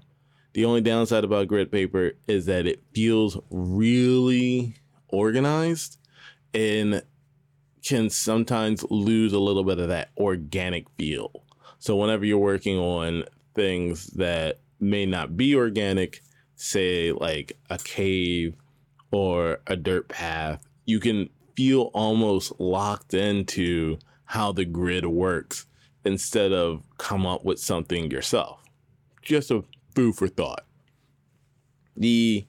The 0.53 0.65
only 0.65 0.81
downside 0.81 1.23
about 1.23 1.47
grid 1.47 1.71
paper 1.71 2.13
is 2.27 2.45
that 2.47 2.65
it 2.65 2.83
feels 2.93 3.37
really 3.49 4.75
organized 5.09 5.97
and 6.53 7.03
can 7.83 8.09
sometimes 8.09 8.83
lose 8.89 9.33
a 9.33 9.39
little 9.39 9.63
bit 9.63 9.79
of 9.79 9.89
that 9.89 10.09
organic 10.17 10.89
feel. 10.97 11.43
So 11.77 11.95
whenever 11.95 12.25
you're 12.25 12.37
working 12.37 12.77
on 12.77 13.25
things 13.55 14.07
that 14.07 14.59
may 14.79 15.05
not 15.05 15.37
be 15.37 15.55
organic, 15.55 16.21
say 16.55 17.11
like 17.11 17.57
a 17.69 17.77
cave 17.77 18.55
or 19.11 19.59
a 19.67 19.75
dirt 19.75 20.07
path, 20.09 20.65
you 20.85 20.99
can 20.99 21.29
feel 21.55 21.91
almost 21.93 22.53
locked 22.59 23.13
into 23.13 23.97
how 24.25 24.51
the 24.51 24.65
grid 24.65 25.05
works 25.05 25.65
instead 26.05 26.53
of 26.53 26.83
come 26.97 27.25
up 27.25 27.43
with 27.43 27.59
something 27.59 28.09
yourself. 28.11 28.61
Just 29.21 29.51
a 29.51 29.63
food 29.95 30.15
for 30.15 30.27
thought. 30.27 30.65
The 31.97 32.47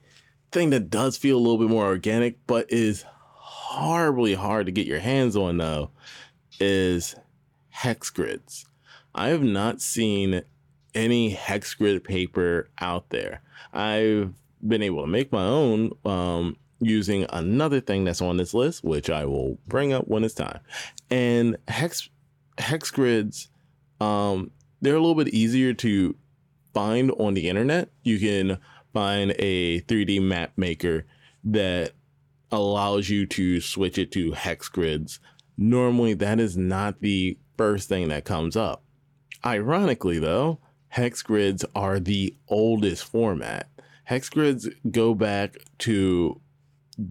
thing 0.51 0.69
that 0.69 0.89
does 0.89 1.17
feel 1.17 1.37
a 1.37 1.39
little 1.39 1.57
bit 1.57 1.69
more 1.69 1.85
organic, 1.85 2.45
but 2.47 2.71
is 2.71 3.03
horribly 3.35 4.33
hard 4.33 4.65
to 4.67 4.71
get 4.71 4.87
your 4.87 4.99
hands 4.99 5.35
on 5.35 5.57
though, 5.57 5.91
is 6.59 7.15
hex 7.69 8.09
grids. 8.09 8.65
I 9.13 9.29
have 9.29 9.43
not 9.43 9.81
seen 9.81 10.43
any 10.93 11.29
hex 11.29 11.73
grid 11.73 12.03
paper 12.03 12.69
out 12.79 13.09
there. 13.09 13.41
I've 13.73 14.33
been 14.65 14.81
able 14.81 15.01
to 15.01 15.07
make 15.07 15.31
my 15.31 15.43
own 15.43 15.91
um, 16.05 16.57
using 16.79 17.25
another 17.29 17.79
thing 17.79 18.03
that's 18.03 18.21
on 18.21 18.37
this 18.37 18.53
list, 18.53 18.83
which 18.83 19.09
I 19.09 19.25
will 19.25 19.57
bring 19.67 19.93
up 19.93 20.07
when 20.07 20.23
it's 20.23 20.33
time. 20.33 20.59
And 21.09 21.57
hex 21.67 22.09
hex 22.57 22.91
grids, 22.91 23.49
um, 23.99 24.51
they're 24.81 24.95
a 24.95 24.99
little 24.99 25.15
bit 25.15 25.29
easier 25.29 25.73
to 25.75 26.15
find 26.73 27.11
on 27.11 27.33
the 27.33 27.49
internet. 27.49 27.89
You 28.03 28.19
can 28.19 28.57
find 28.93 29.33
a 29.37 29.81
3D 29.81 30.21
map 30.21 30.51
maker 30.57 31.05
that 31.43 31.93
allows 32.51 33.09
you 33.09 33.25
to 33.25 33.61
switch 33.61 33.97
it 33.97 34.11
to 34.11 34.33
hex 34.33 34.67
grids. 34.67 35.19
Normally, 35.57 36.13
that 36.15 36.39
is 36.39 36.57
not 36.57 37.01
the 37.01 37.37
first 37.57 37.87
thing 37.87 38.09
that 38.09 38.25
comes 38.25 38.55
up. 38.55 38.83
Ironically, 39.45 40.19
though, 40.19 40.59
hex 40.91 41.21
grids 41.21 41.63
are 41.73 42.01
the 42.01 42.35
oldest 42.49 43.05
format. 43.05 43.69
Hex 44.03 44.29
grids 44.29 44.67
go 44.91 45.15
back 45.15 45.55
to 45.79 46.41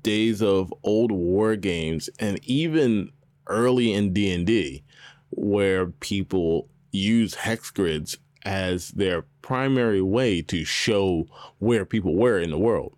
days 0.03 0.43
of 0.43 0.73
old 0.83 1.11
war 1.11 1.57
games 1.57 2.11
and 2.19 2.39
even 2.45 3.11
early 3.47 3.95
in 3.95 4.13
D&D 4.13 4.85
where 5.31 5.87
people 5.87 6.69
use 6.93 7.35
hex 7.37 7.71
grids 7.71 8.19
as 8.45 8.91
their 8.91 9.23
primary 9.41 10.03
way 10.03 10.43
to 10.43 10.63
show 10.63 11.27
where 11.59 11.87
people 11.87 12.15
were 12.15 12.39
in 12.39 12.51
the 12.51 12.59
world. 12.59 12.95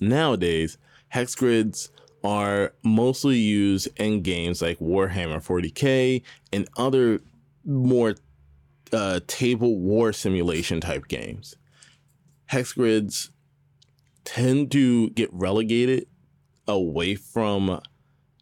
Nowadays, 0.00 0.78
hex 1.08 1.34
grids 1.34 1.90
are 2.24 2.72
mostly 2.82 3.36
used 3.36 3.88
in 4.00 4.22
games 4.22 4.62
like 4.62 4.78
Warhammer 4.78 5.44
40k 5.44 6.22
and 6.54 6.66
other 6.78 7.20
more 7.66 8.14
uh, 8.92 9.20
table 9.26 9.78
war 9.78 10.12
simulation 10.12 10.80
type 10.80 11.08
games. 11.08 11.54
Hex 12.46 12.72
grids 12.72 13.30
tend 14.24 14.70
to 14.72 15.10
get 15.10 15.32
relegated 15.32 16.06
away 16.68 17.14
from 17.14 17.80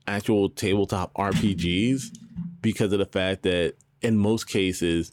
actual 0.07 0.50
tabletop 0.50 1.12
RPGs 1.14 2.16
because 2.61 2.92
of 2.92 2.99
the 2.99 3.07
fact 3.07 3.42
that 3.42 3.75
in 4.02 4.16
most 4.16 4.49
cases 4.49 5.12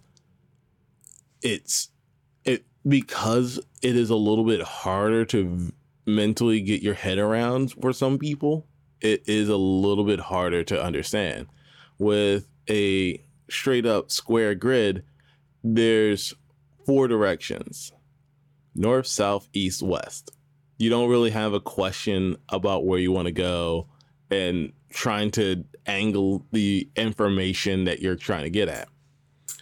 it's 1.42 1.90
it 2.46 2.66
because 2.88 3.60
it 3.82 3.96
is 3.96 4.10
a 4.10 4.16
little 4.16 4.44
bit 4.44 4.62
harder 4.62 5.24
to 5.26 5.72
mentally 6.06 6.62
get 6.62 6.82
your 6.82 6.94
head 6.94 7.18
around 7.18 7.72
for 7.74 7.94
some 7.94 8.18
people 8.18 8.66
it 9.02 9.22
is 9.28 9.50
a 9.50 9.58
little 9.58 10.04
bit 10.04 10.20
harder 10.20 10.64
to 10.64 10.82
understand 10.82 11.48
with 12.00 12.48
a 12.70 13.22
straight 13.50 13.86
up 13.86 14.10
square 14.10 14.56
grid 14.56 15.04
there's 15.76 16.34
four 16.86 17.08
directions 17.08 17.92
north 18.76 19.08
south 19.08 19.50
east 19.54 19.82
west 19.82 20.32
you 20.78 20.90
don't 20.90 21.10
really 21.10 21.32
have 21.32 21.54
a 21.54 21.60
question 21.60 22.38
about 22.50 22.86
where 22.86 23.00
you 23.00 23.12
want 23.12 23.26
to 23.26 23.32
go 23.32 23.88
and 24.30 24.74
trying 24.90 25.32
to 25.32 25.64
angle 25.86 26.46
the 26.52 26.90
information 26.96 27.86
that 27.86 28.00
you're 28.00 28.16
trying 28.16 28.44
to 28.44 28.50
get 28.50 28.68
at. 28.68 28.88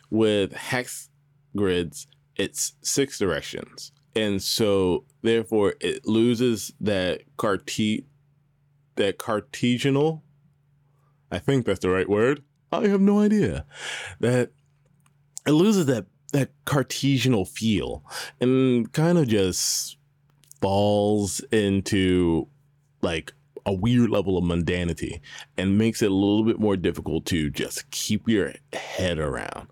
With 0.09 0.53
hex 0.53 1.09
grids, 1.55 2.07
it's 2.35 2.73
six 2.81 3.17
directions. 3.17 3.91
And 4.15 4.41
so 4.41 5.05
therefore 5.21 5.75
it 5.79 6.05
loses 6.05 6.73
that 6.81 7.21
carte 7.37 7.65
that 8.95 9.17
cartesianal 9.17 10.21
I 11.31 11.39
think 11.39 11.65
that's 11.65 11.79
the 11.79 11.89
right 11.89 12.07
word. 12.07 12.43
I 12.71 12.87
have 12.87 13.01
no 13.01 13.19
idea. 13.19 13.65
That 14.19 14.51
it 15.45 15.51
loses 15.51 15.85
that 15.87 16.05
that 16.33 16.49
cartesianal 16.65 17.47
feel 17.47 18.03
and 18.41 18.91
kind 18.91 19.17
of 19.17 19.27
just 19.27 19.97
falls 20.61 21.39
into 21.51 22.47
like 23.01 23.33
a 23.65 23.73
weird 23.73 24.09
level 24.09 24.37
of 24.37 24.43
mundanity 24.43 25.21
and 25.57 25.77
makes 25.77 26.01
it 26.01 26.11
a 26.11 26.13
little 26.13 26.43
bit 26.43 26.59
more 26.59 26.75
difficult 26.75 27.25
to 27.25 27.49
just 27.49 27.89
keep 27.91 28.27
your 28.27 28.53
head 28.73 29.17
around. 29.17 29.67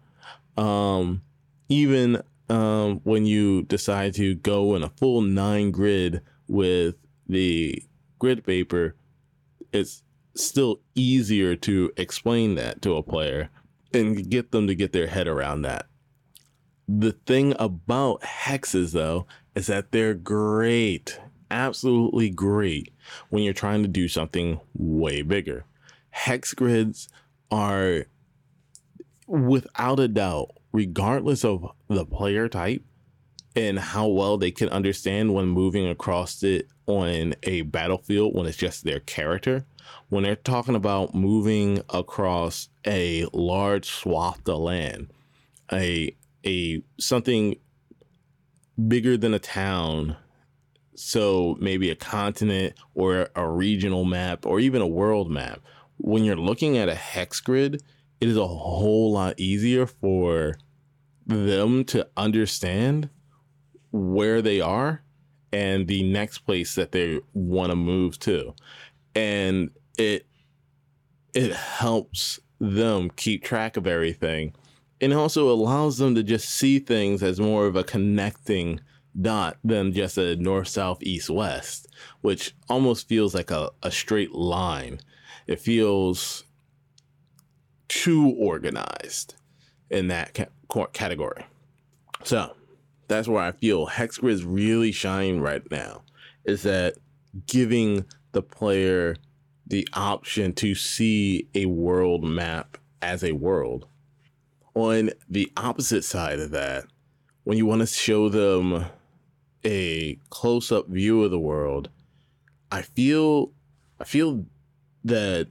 Um, 0.58 1.22
even 1.70 2.22
um, 2.50 3.02
when 3.04 3.26
you 3.26 3.64
decide 3.64 4.14
to 4.16 4.36
go 4.36 4.76
in 4.76 4.84
a 4.84 4.90
full 4.90 5.22
nine 5.22 5.72
grid 5.72 6.22
with 6.48 6.96
the 7.28 7.84
grid 8.20 8.46
paper, 8.46 8.96
it's 9.72 10.04
still 10.36 10.80
easier 10.96 11.56
to 11.56 11.92
explain 11.98 12.56
that 12.56 12.82
to 12.82 12.96
a 12.96 13.04
player 13.04 13.50
and 13.94 14.30
get 14.30 14.52
them 14.52 14.68
to 14.68 14.76
get 14.76 14.92
their 14.92 15.08
head 15.08 15.28
around 15.28 15.62
that. 15.64 15.88
The 16.88 17.14
thing 17.14 17.56
about 17.60 18.22
hexes, 18.22 18.92
though, 18.92 19.26
is 19.56 19.68
that 19.68 19.92
they're 19.92 20.14
great, 20.14 21.20
absolutely 21.50 22.30
great 22.30 22.94
when 23.30 23.44
you're 23.44 23.54
trying 23.54 23.84
to 23.84 23.88
do 23.88 24.08
something 24.08 24.60
way 24.74 25.22
bigger. 25.22 25.66
Hex 26.10 26.54
grids 26.54 27.08
are, 27.52 28.06
without 29.28 30.00
a 30.00 30.08
doubt, 30.08 30.52
regardless 30.72 31.46
of 31.46 31.72
the 31.88 32.06
player 32.06 32.50
type 32.50 32.84
and 33.56 33.78
how 33.78 34.08
well 34.08 34.38
they 34.38 34.52
can 34.52 34.70
understand 34.70 35.34
when 35.34 35.48
moving 35.48 35.88
across 35.88 36.42
it 36.44 36.68
on 36.88 37.36
a 37.44 37.62
battlefield 37.62 38.36
when 38.36 38.46
it's 38.48 38.58
just 38.58 38.84
their 38.84 39.00
character, 39.00 39.66
when 40.10 40.24
they're 40.24 40.36
talking 40.36 40.76
about 40.76 41.16
moving 41.16 41.82
across 41.90 42.70
a 42.86 43.26
large 43.34 43.90
swath 43.90 44.48
of 44.48 44.60
land, 44.60 45.12
a 45.72 46.16
a 46.46 46.84
something 47.00 47.56
bigger 48.88 49.18
than 49.18 49.34
a 49.34 49.40
town, 49.40 50.18
so 50.96 51.58
maybe 51.60 51.90
a 51.90 51.96
continent 51.96 52.74
or 52.94 53.30
a 53.36 53.48
regional 53.48 54.06
map 54.06 54.46
or 54.46 54.60
even 54.60 54.82
a 54.82 54.88
world 54.88 55.30
map. 55.30 55.60
When 55.98 56.24
you're 56.24 56.36
looking 56.36 56.78
at 56.78 56.90
a 56.90 56.96
hex 56.96 57.40
grid, 57.40 57.82
it 58.20 58.28
is 58.28 58.38
a 58.38 58.48
whole 58.48 59.12
lot 59.12 59.40
easier 59.40 59.86
for 59.86 60.58
them 61.26 61.86
to 61.86 62.08
understand 62.18 63.10
where 63.92 64.42
they 64.42 64.60
are 64.60 65.04
and 65.52 65.88
the 65.88 66.04
next 66.04 66.40
place 66.40 66.74
that 66.76 66.92
they 66.92 67.20
want 67.34 67.70
to 67.70 67.76
move 67.76 68.18
to. 68.20 68.56
And 69.16 69.72
it 69.98 70.26
it 71.34 71.54
helps 71.54 72.40
them 72.60 73.10
keep 73.16 73.44
track 73.44 73.78
of 73.78 73.88
everything. 73.88 74.54
And 75.02 75.14
also 75.14 75.52
allows 75.52 75.98
them 75.98 76.16
to 76.16 76.24
just 76.24 76.50
see 76.50 76.80
things 76.80 77.22
as 77.24 77.40
more 77.40 77.66
of 77.66 77.76
a 77.76 77.84
connecting 77.84 78.80
dot 79.20 79.58
than 79.64 79.94
just 79.94 80.18
a 80.18 80.36
north 80.38 80.68
south 80.68 81.04
east 81.04 81.30
west 81.30 81.88
which 82.22 82.56
almost 82.70 83.08
feels 83.08 83.36
like 83.36 83.52
a, 83.52 83.70
a 83.84 83.92
straight 83.92 84.34
line. 84.34 85.00
It 85.48 85.60
feels 85.60 86.46
too 87.88 88.34
organized 88.40 89.36
in 89.90 90.08
that 90.08 90.34
ca- 90.34 90.88
category. 90.88 91.46
So 92.24 92.56
that's 93.10 93.28
where 93.28 93.44
i 93.44 93.52
feel 93.52 93.86
hex 93.86 94.18
grids 94.18 94.46
really 94.46 94.92
shine 94.92 95.40
right 95.40 95.70
now 95.70 96.02
is 96.46 96.64
that 96.64 96.96
giving 97.46 98.06
the 98.34 98.42
player 98.42 99.16
the 99.66 99.88
option 99.94 100.54
to 100.54 100.76
see 100.76 101.48
a 101.56 101.66
world 101.66 102.24
map 102.24 102.78
as 103.02 103.24
a 103.24 103.32
world. 103.32 103.88
On 104.76 105.12
the 105.30 105.52
opposite 105.56 106.04
side 106.04 106.40
of 106.40 106.52
that, 106.52 106.86
when 107.44 107.58
you 107.58 107.66
want 107.66 107.82
to 107.82 107.88
show 107.88 108.28
them 108.30 108.86
a 109.66 110.18
close 110.30 110.72
up 110.72 110.88
view 110.88 111.24
of 111.24 111.32
the 111.32 111.40
world, 111.40 111.90
I 112.72 112.82
feel 112.82 113.52
I 114.00 114.04
feel 114.04 114.46
that 115.06 115.48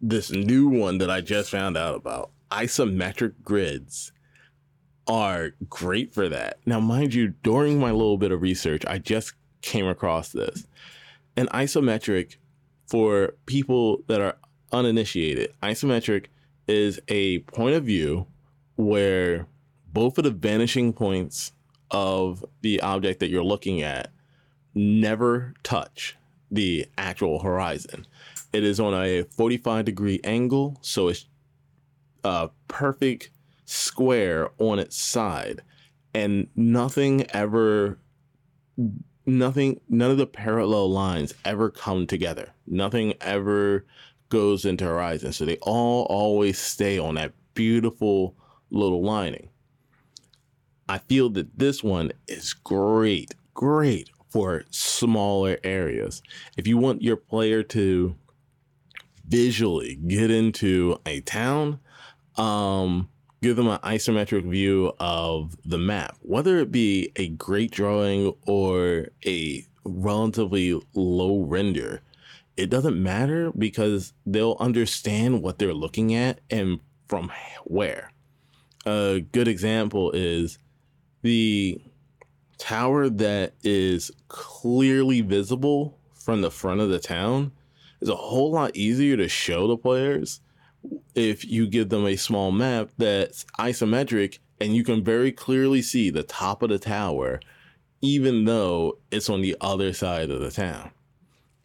this 0.00 0.30
new 0.30 0.68
one 0.68 0.98
that 0.98 1.10
I 1.10 1.20
just 1.20 1.50
found 1.50 1.76
out 1.76 1.94
about, 1.94 2.30
isometric 2.50 3.34
grids, 3.42 4.12
are 5.06 5.52
great 5.68 6.12
for 6.12 6.28
that. 6.28 6.58
Now, 6.66 6.80
mind 6.80 7.14
you, 7.14 7.28
during 7.42 7.78
my 7.78 7.90
little 7.90 8.18
bit 8.18 8.32
of 8.32 8.42
research, 8.42 8.84
I 8.86 8.98
just 8.98 9.34
came 9.62 9.86
across 9.86 10.30
this. 10.30 10.66
An 11.40 11.46
isometric 11.54 12.36
for 12.86 13.32
people 13.46 14.02
that 14.08 14.20
are 14.20 14.36
uninitiated, 14.72 15.54
isometric 15.62 16.26
is 16.68 17.00
a 17.08 17.38
point 17.38 17.74
of 17.74 17.84
view 17.84 18.26
where 18.76 19.46
both 19.90 20.18
of 20.18 20.24
the 20.24 20.32
vanishing 20.32 20.92
points 20.92 21.52
of 21.90 22.44
the 22.60 22.78
object 22.82 23.20
that 23.20 23.30
you're 23.30 23.42
looking 23.42 23.80
at 23.80 24.10
never 24.74 25.54
touch 25.62 26.14
the 26.50 26.86
actual 26.98 27.38
horizon. 27.38 28.06
It 28.52 28.62
is 28.62 28.78
on 28.78 28.92
a 28.92 29.22
45 29.22 29.86
degree 29.86 30.20
angle, 30.22 30.76
so 30.82 31.08
it's 31.08 31.24
a 32.22 32.50
perfect 32.68 33.30
square 33.64 34.50
on 34.58 34.78
its 34.78 35.00
side, 35.00 35.62
and 36.12 36.48
nothing 36.54 37.24
ever 37.30 37.98
nothing 39.38 39.80
none 39.88 40.10
of 40.10 40.18
the 40.18 40.26
parallel 40.26 40.90
lines 40.90 41.34
ever 41.44 41.70
come 41.70 42.06
together. 42.06 42.50
Nothing 42.66 43.14
ever 43.20 43.86
goes 44.28 44.64
into 44.64 44.84
horizon. 44.84 45.32
So 45.32 45.44
they 45.44 45.56
all 45.62 46.06
always 46.08 46.58
stay 46.58 46.98
on 46.98 47.16
that 47.16 47.32
beautiful 47.54 48.36
little 48.70 49.02
lining. 49.02 49.48
I 50.88 50.98
feel 50.98 51.30
that 51.30 51.58
this 51.58 51.82
one 51.84 52.12
is 52.26 52.52
great 52.52 53.34
great 53.60 54.08
for 54.30 54.64
smaller 54.70 55.58
areas. 55.62 56.22
If 56.56 56.66
you 56.66 56.78
want 56.78 57.02
your 57.02 57.16
player 57.16 57.62
to 57.64 58.16
visually 59.28 59.96
get 59.96 60.30
into 60.30 60.98
a 61.04 61.20
town 61.20 61.78
um 62.36 63.08
give 63.42 63.56
them 63.56 63.68
an 63.68 63.78
isometric 63.78 64.44
view 64.44 64.92
of 65.00 65.56
the 65.64 65.78
map, 65.78 66.16
whether 66.22 66.58
it 66.58 66.70
be 66.70 67.10
a 67.16 67.28
great 67.28 67.70
drawing 67.70 68.34
or 68.46 69.08
a 69.24 69.64
relatively 69.84 70.80
low 70.94 71.42
render. 71.42 72.02
It 72.56 72.68
doesn't 72.68 73.02
matter 73.02 73.50
because 73.52 74.12
they'll 74.26 74.56
understand 74.60 75.42
what 75.42 75.58
they're 75.58 75.72
looking 75.72 76.14
at 76.14 76.40
and 76.50 76.80
from 77.08 77.30
where. 77.64 78.12
A 78.86 79.20
good 79.32 79.48
example 79.48 80.10
is 80.12 80.58
the 81.22 81.80
tower 82.58 83.08
that 83.08 83.54
is 83.62 84.10
clearly 84.28 85.22
visible 85.22 85.98
from 86.14 86.42
the 86.42 86.50
front 86.50 86.80
of 86.80 86.90
the 86.90 86.98
town 86.98 87.52
is 88.00 88.08
a 88.08 88.16
whole 88.16 88.50
lot 88.50 88.76
easier 88.76 89.16
to 89.16 89.28
show 89.28 89.66
the 89.66 89.76
players 89.76 90.40
if 91.14 91.44
you 91.44 91.66
give 91.66 91.88
them 91.88 92.06
a 92.06 92.16
small 92.16 92.52
map 92.52 92.90
that's 92.98 93.44
isometric 93.58 94.38
and 94.60 94.74
you 94.74 94.84
can 94.84 95.02
very 95.02 95.32
clearly 95.32 95.82
see 95.82 96.10
the 96.10 96.22
top 96.22 96.62
of 96.62 96.70
the 96.70 96.78
tower, 96.78 97.40
even 98.00 98.44
though 98.44 98.98
it's 99.10 99.28
on 99.30 99.40
the 99.40 99.56
other 99.60 99.92
side 99.92 100.30
of 100.30 100.40
the 100.40 100.50
town 100.50 100.90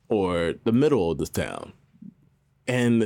or 0.10 0.54
the 0.64 0.72
middle 0.72 1.12
of 1.12 1.18
the 1.18 1.28
town. 1.28 1.74
And 2.68 3.04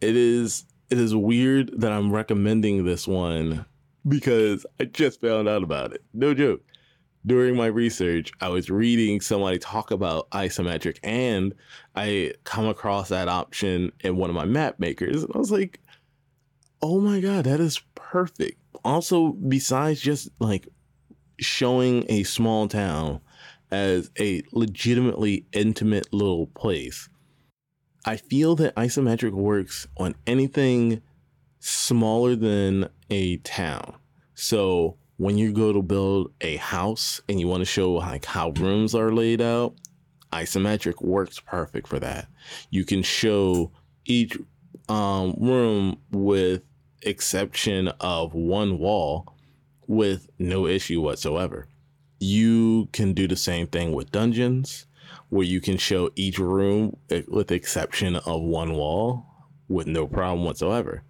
it 0.00 0.16
is 0.16 0.64
it 0.90 0.98
is 0.98 1.14
weird 1.14 1.80
that 1.80 1.92
I'm 1.92 2.12
recommending 2.12 2.84
this 2.84 3.06
one 3.06 3.66
because 4.06 4.64
I 4.80 4.84
just 4.84 5.20
found 5.20 5.48
out 5.48 5.62
about 5.62 5.92
it. 5.92 6.02
No 6.14 6.34
joke 6.34 6.62
during 7.28 7.54
my 7.54 7.66
research, 7.66 8.32
I 8.40 8.48
was 8.48 8.70
reading 8.70 9.20
somebody 9.20 9.58
talk 9.58 9.90
about 9.90 10.30
isometric 10.30 10.98
and 11.02 11.54
I 11.94 12.32
come 12.44 12.66
across 12.66 13.10
that 13.10 13.28
option 13.28 13.92
in 14.00 14.16
one 14.16 14.30
of 14.30 14.36
my 14.36 14.46
map 14.46 14.80
makers. 14.80 15.22
And 15.22 15.32
I 15.34 15.38
was 15.38 15.52
like, 15.52 15.80
oh 16.82 17.00
my 17.00 17.20
God, 17.20 17.44
that 17.44 17.60
is 17.60 17.82
perfect. 17.94 18.60
Also, 18.84 19.32
besides 19.32 20.00
just 20.00 20.30
like 20.40 20.68
showing 21.38 22.04
a 22.08 22.22
small 22.24 22.66
town 22.66 23.20
as 23.70 24.10
a 24.18 24.42
legitimately 24.52 25.46
intimate 25.52 26.12
little 26.12 26.46
place, 26.48 27.08
I 28.06 28.16
feel 28.16 28.56
that 28.56 28.74
isometric 28.76 29.32
works 29.32 29.86
on 29.98 30.14
anything 30.26 31.02
smaller 31.60 32.34
than 32.36 32.88
a 33.10 33.36
town. 33.38 33.96
So 34.34 34.96
when 35.18 35.36
you 35.36 35.52
go 35.52 35.72
to 35.72 35.82
build 35.82 36.32
a 36.40 36.56
house 36.56 37.20
and 37.28 37.38
you 37.38 37.48
want 37.48 37.60
to 37.60 37.64
show 37.64 37.92
like 37.92 38.24
how 38.24 38.50
rooms 38.50 38.94
are 38.94 39.12
laid 39.12 39.40
out, 39.40 39.74
isometric 40.32 41.02
works 41.02 41.40
perfect 41.40 41.88
for 41.88 41.98
that. 41.98 42.28
You 42.70 42.84
can 42.84 43.02
show 43.02 43.72
each 44.04 44.38
um, 44.88 45.34
room 45.38 45.98
with 46.12 46.62
exception 47.02 47.88
of 48.00 48.32
one 48.32 48.78
wall 48.78 49.34
with 49.88 50.28
no 50.38 50.66
issue 50.66 51.00
whatsoever. 51.00 51.66
You 52.20 52.88
can 52.92 53.12
do 53.12 53.26
the 53.26 53.36
same 53.36 53.66
thing 53.66 53.92
with 53.92 54.12
dungeons 54.12 54.86
where 55.30 55.44
you 55.44 55.60
can 55.60 55.78
show 55.78 56.10
each 56.14 56.38
room 56.38 56.96
eh, 57.10 57.22
with 57.26 57.50
exception 57.50 58.16
of 58.16 58.40
one 58.40 58.74
wall 58.74 59.26
with 59.68 59.88
no 59.88 60.06
problem 60.06 60.44
whatsoever. 60.44 61.02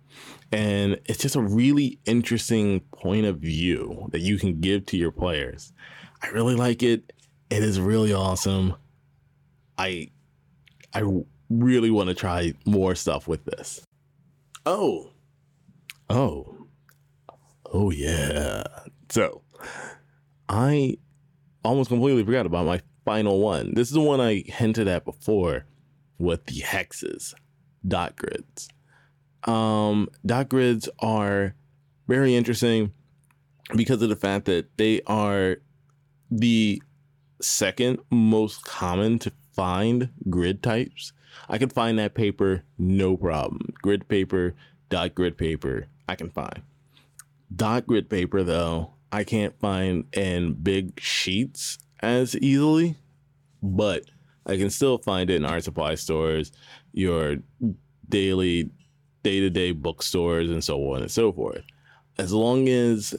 And 0.52 0.98
it's 1.04 1.18
just 1.18 1.36
a 1.36 1.42
really 1.42 1.98
interesting 2.06 2.80
point 2.92 3.26
of 3.26 3.38
view 3.38 4.08
that 4.12 4.20
you 4.20 4.38
can 4.38 4.60
give 4.60 4.86
to 4.86 4.96
your 4.96 5.12
players. 5.12 5.72
I 6.22 6.28
really 6.28 6.54
like 6.54 6.82
it. 6.82 7.12
It 7.50 7.62
is 7.62 7.80
really 7.80 8.12
awesome. 8.12 8.74
I 9.76 10.10
I 10.94 11.02
really 11.50 11.90
want 11.90 12.08
to 12.08 12.14
try 12.14 12.54
more 12.66 12.94
stuff 12.94 13.28
with 13.28 13.44
this. 13.44 13.82
Oh. 14.66 15.10
Oh. 16.10 16.66
Oh 17.72 17.90
yeah. 17.90 18.64
So, 19.10 19.42
I 20.48 20.96
almost 21.64 21.88
completely 21.90 22.24
forgot 22.24 22.46
about 22.46 22.66
my 22.66 22.80
final 23.04 23.40
one. 23.40 23.74
This 23.74 23.88
is 23.88 23.94
the 23.94 24.00
one 24.00 24.20
I 24.20 24.42
hinted 24.46 24.88
at 24.88 25.04
before. 25.04 25.66
with 26.18 26.46
the 26.46 26.60
hexes, 26.62 27.34
dot 27.86 28.16
grids. 28.16 28.68
Um, 29.48 30.08
dot 30.26 30.50
grids 30.50 30.90
are 30.98 31.54
very 32.06 32.34
interesting 32.34 32.92
because 33.74 34.02
of 34.02 34.10
the 34.10 34.16
fact 34.16 34.44
that 34.44 34.76
they 34.76 35.00
are 35.06 35.56
the 36.30 36.82
second 37.40 38.00
most 38.10 38.64
common 38.64 39.18
to 39.20 39.32
find 39.54 40.10
grid 40.28 40.62
types. 40.62 41.12
I 41.48 41.56
can 41.56 41.70
find 41.70 41.98
that 41.98 42.14
paper 42.14 42.64
no 42.76 43.16
problem. 43.16 43.72
Grid 43.80 44.06
paper, 44.08 44.54
dot 44.90 45.14
grid 45.14 45.38
paper, 45.38 45.86
I 46.06 46.14
can 46.14 46.28
find. 46.28 46.62
Dot 47.54 47.86
grid 47.86 48.10
paper, 48.10 48.42
though, 48.42 48.92
I 49.10 49.24
can't 49.24 49.58
find 49.58 50.04
in 50.14 50.54
big 50.54 51.00
sheets 51.00 51.78
as 52.00 52.36
easily, 52.36 52.96
but 53.62 54.04
I 54.44 54.58
can 54.58 54.68
still 54.68 54.98
find 54.98 55.30
it 55.30 55.36
in 55.36 55.46
art 55.46 55.64
supply 55.64 55.94
stores, 55.94 56.52
your 56.92 57.36
daily, 58.08 58.70
day 59.22 59.40
to 59.40 59.50
day 59.50 59.72
bookstores, 59.72 60.50
and 60.50 60.62
so 60.62 60.92
on 60.92 61.02
and 61.02 61.10
so 61.10 61.32
forth. 61.32 61.62
As 62.18 62.32
long 62.32 62.68
as, 62.68 63.14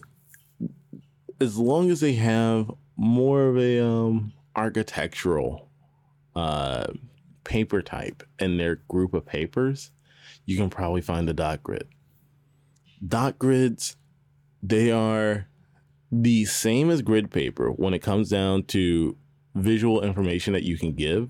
as 1.40 1.58
long 1.58 1.90
as 1.90 2.00
they 2.02 2.14
have 2.14 2.72
more 2.98 3.48
of 3.48 3.58
a 3.58 3.86
um, 3.86 4.34
architectural 4.56 5.70
uh, 6.36 6.88
paper 7.44 7.82
type 7.82 8.24
in 8.40 8.58
their 8.58 8.76
group 8.88 9.14
of 9.14 9.26
papers, 9.26 9.92
you 10.46 10.58
can 10.58 10.70
probably 10.70 11.02
find 11.02 11.28
the 11.28 11.34
dot 11.34 11.64
grid. 11.64 11.88
Dot 13.08 13.40
grids, 13.40 13.96
they 14.62 14.92
are 14.92 15.48
the 16.12 16.46
same 16.46 16.90
as 16.90 17.02
grid 17.02 17.32
paper 17.32 17.70
when 17.70 17.94
it 17.94 18.00
comes 18.00 18.30
down 18.30 18.64
to 18.64 19.16
visual 19.56 20.02
information 20.02 20.54
that 20.54 20.64
you 20.64 20.78
can 20.78 20.94
give. 20.94 21.30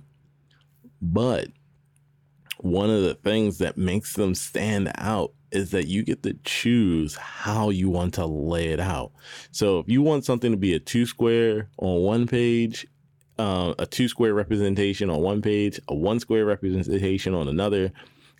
But 1.01 1.49
one 2.62 2.89
of 2.89 3.04
the 3.04 3.15
things 3.15 3.58
that 3.60 3.78
makes 3.78 4.13
them 4.13 4.36
stand 4.36 4.91
out 4.98 5.34
is 5.52 5.72
that 5.72 5.88
you 5.88 6.04
get 6.04 6.24
to 6.24 6.36
choose 6.43 7.15
how 7.15 7.69
you 7.69 7.89
want 7.89 8.13
to 8.15 8.26
lay 8.26 8.67
it 8.67 8.80
out. 8.80 9.12
So 9.52 9.80
if 9.80 9.89
you 9.89 10.02
want 10.02 10.26
something 10.26 10.52
to 10.52 10.58
be 10.58 10.74
a 10.74 10.80
two 10.80 11.06
square 11.06 11.69
on 11.78 12.02
one 12.02 12.28
page, 12.28 12.86
uh, 13.38 13.74
a 13.80 13.86
two 13.86 14.08
square 14.08 14.34
representation 14.34 15.10
on 15.10 15.22
one 15.22 15.41
page, 15.41 15.80
a 15.88 15.95
one 15.95 16.19
square 16.19 16.45
representation 16.45 17.34
on 17.34 17.48
another, 17.48 17.91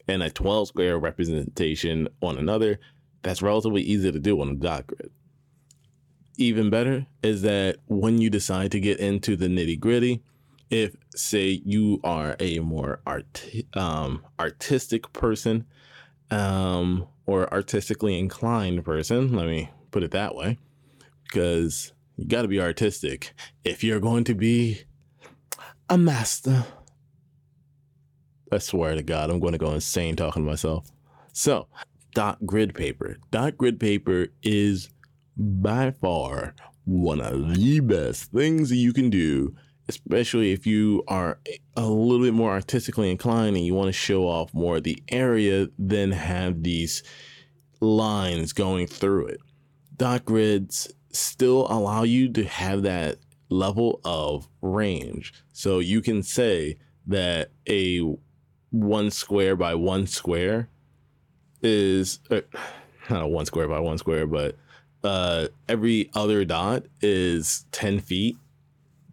and 0.08 0.23
a 0.23 0.29
12 0.29 0.67
square 0.67 0.97
representation 0.97 2.08
on 2.21 2.38
another, 2.38 2.79
that's 3.21 3.41
relatively 3.41 3.82
easy 3.82 4.12
to 4.12 4.19
do 4.19 4.41
on 4.41 4.49
a 4.49 4.55
dot 4.55 4.88
grid. 4.88 5.12
Even 6.38 6.69
better 6.69 7.05
is 7.21 7.41
that 7.43 7.77
when 7.88 8.19
you 8.19 8.29
decide 8.29 8.71
to 8.71 8.79
get 8.79 8.99
into 8.99 9.36
the 9.36 9.47
nitty 9.47 9.79
gritty, 9.79 10.21
if 10.69 10.95
say 11.15 11.62
you 11.65 11.99
are 12.03 12.36
a 12.39 12.60
more 12.60 13.01
art 13.05 13.45
um, 13.73 14.25
artistic 14.39 15.12
person 15.13 15.65
um, 16.32 17.08
or 17.25 17.51
artistically 17.53 18.17
inclined 18.17 18.84
person. 18.86 19.34
Let 19.34 19.47
me 19.47 19.71
put 19.91 20.03
it 20.03 20.12
that 20.12 20.36
way, 20.36 20.58
because 21.23 21.93
you 22.17 22.27
got 22.27 22.43
to 22.43 22.47
be 22.47 22.62
artistic 22.62 23.34
if 23.63 23.84
you're 23.84 23.99
going 23.99 24.23
to 24.25 24.36
be 24.36 24.82
a 25.89 25.97
master. 25.97 26.65
I 28.51 28.58
swear 28.58 28.95
to 28.95 29.03
God, 29.03 29.29
I'm 29.29 29.39
going 29.39 29.53
to 29.53 29.60
go 29.60 29.71
insane 29.71 30.15
talking 30.15 30.43
to 30.43 30.49
myself. 30.49 30.91
So, 31.34 31.67
dot 32.13 32.45
grid 32.45 32.73
paper. 32.73 33.17
Dot 33.32 33.58
grid 33.58 33.79
paper 33.79 34.27
is 34.41 34.89
by 35.38 35.91
far 35.91 36.55
one 36.86 37.21
of 37.21 37.55
the 37.55 37.79
best 37.79 38.32
things 38.32 38.71
you 38.71 38.91
can 38.91 39.10
do 39.10 39.55
especially 39.89 40.52
if 40.52 40.67
you 40.67 41.04
are 41.08 41.39
a 41.75 41.86
little 41.86 42.23
bit 42.23 42.34
more 42.34 42.52
artistically 42.52 43.10
inclined 43.10 43.58
and 43.58 43.65
you 43.65 43.73
want 43.73 43.88
to 43.88 43.93
show 43.93 44.28
off 44.28 44.54
more 44.54 44.78
of 44.78 44.84
the 44.84 45.02
area 45.10 45.67
than 45.80 46.12
have 46.12 46.62
these 46.62 47.02
lines 47.82 48.54
going 48.54 48.86
through 48.86 49.25
it. 49.25 49.39
Dot 49.97 50.23
grids 50.23 50.93
still 51.12 51.65
allow 51.71 52.04
you 52.04 52.32
to 52.32 52.43
have 52.45 52.84
that 52.84 53.17
level 53.49 53.99
of 54.06 54.47
range. 54.62 55.34
So 55.54 55.80
you 55.80 56.02
can 56.02 56.21
say 56.21 56.78
that 57.08 57.49
a 57.67 58.02
one 58.69 59.10
square 59.10 59.56
by 59.56 59.73
one 59.73 60.06
square 60.06 60.69
is 61.63 62.19
uh, 62.30 62.41
not 63.10 63.23
a 63.23 63.28
one 63.28 63.47
square 63.47 63.67
by 63.67 63.80
one 63.80 63.97
square, 63.97 64.28
but 64.28 64.56
uh, 65.04 65.47
every 65.67 66.12
other 66.13 66.45
dot 66.45 66.84
is 67.02 67.65
10 67.71 68.02
feet, 68.02 68.38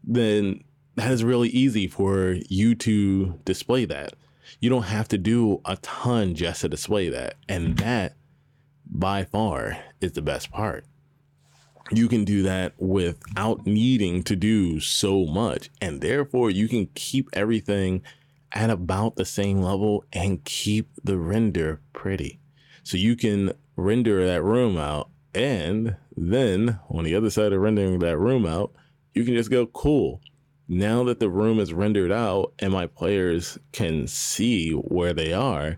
then 0.04 0.62
that 0.96 1.10
is 1.10 1.22
really 1.22 1.48
easy 1.50 1.86
for 1.86 2.36
you 2.48 2.74
to 2.74 3.38
display 3.44 3.84
that. 3.84 4.14
You 4.60 4.70
don't 4.70 4.84
have 4.84 5.08
to 5.08 5.18
do 5.18 5.60
a 5.64 5.76
ton 5.76 6.34
just 6.34 6.62
to 6.62 6.68
display 6.68 7.10
that. 7.10 7.34
And 7.48 7.76
that 7.78 8.14
by 8.86 9.24
far 9.24 9.78
is 10.00 10.12
the 10.12 10.22
best 10.22 10.50
part. 10.50 10.84
You 11.90 12.08
can 12.08 12.24
do 12.24 12.42
that 12.42 12.72
without 12.78 13.66
needing 13.66 14.22
to 14.24 14.34
do 14.34 14.80
so 14.80 15.26
much. 15.26 15.70
And 15.80 16.00
therefore, 16.00 16.50
you 16.50 16.66
can 16.66 16.86
keep 16.94 17.28
everything 17.32 18.02
at 18.52 18.70
about 18.70 19.16
the 19.16 19.24
same 19.24 19.60
level 19.60 20.04
and 20.12 20.44
keep 20.44 20.88
the 21.04 21.18
render 21.18 21.80
pretty. 21.92 22.40
So 22.82 22.96
you 22.96 23.16
can 23.16 23.52
render 23.76 24.26
that 24.26 24.42
room 24.42 24.78
out. 24.78 25.10
And 25.34 25.96
then 26.16 26.80
on 26.88 27.04
the 27.04 27.14
other 27.14 27.28
side 27.28 27.52
of 27.52 27.60
rendering 27.60 27.98
that 27.98 28.16
room 28.16 28.46
out, 28.46 28.72
you 29.14 29.24
can 29.24 29.34
just 29.34 29.50
go, 29.50 29.66
cool 29.66 30.22
now 30.68 31.04
that 31.04 31.20
the 31.20 31.30
room 31.30 31.60
is 31.60 31.72
rendered 31.72 32.12
out 32.12 32.52
and 32.58 32.72
my 32.72 32.86
players 32.86 33.58
can 33.72 34.06
see 34.06 34.72
where 34.72 35.12
they 35.12 35.32
are, 35.32 35.76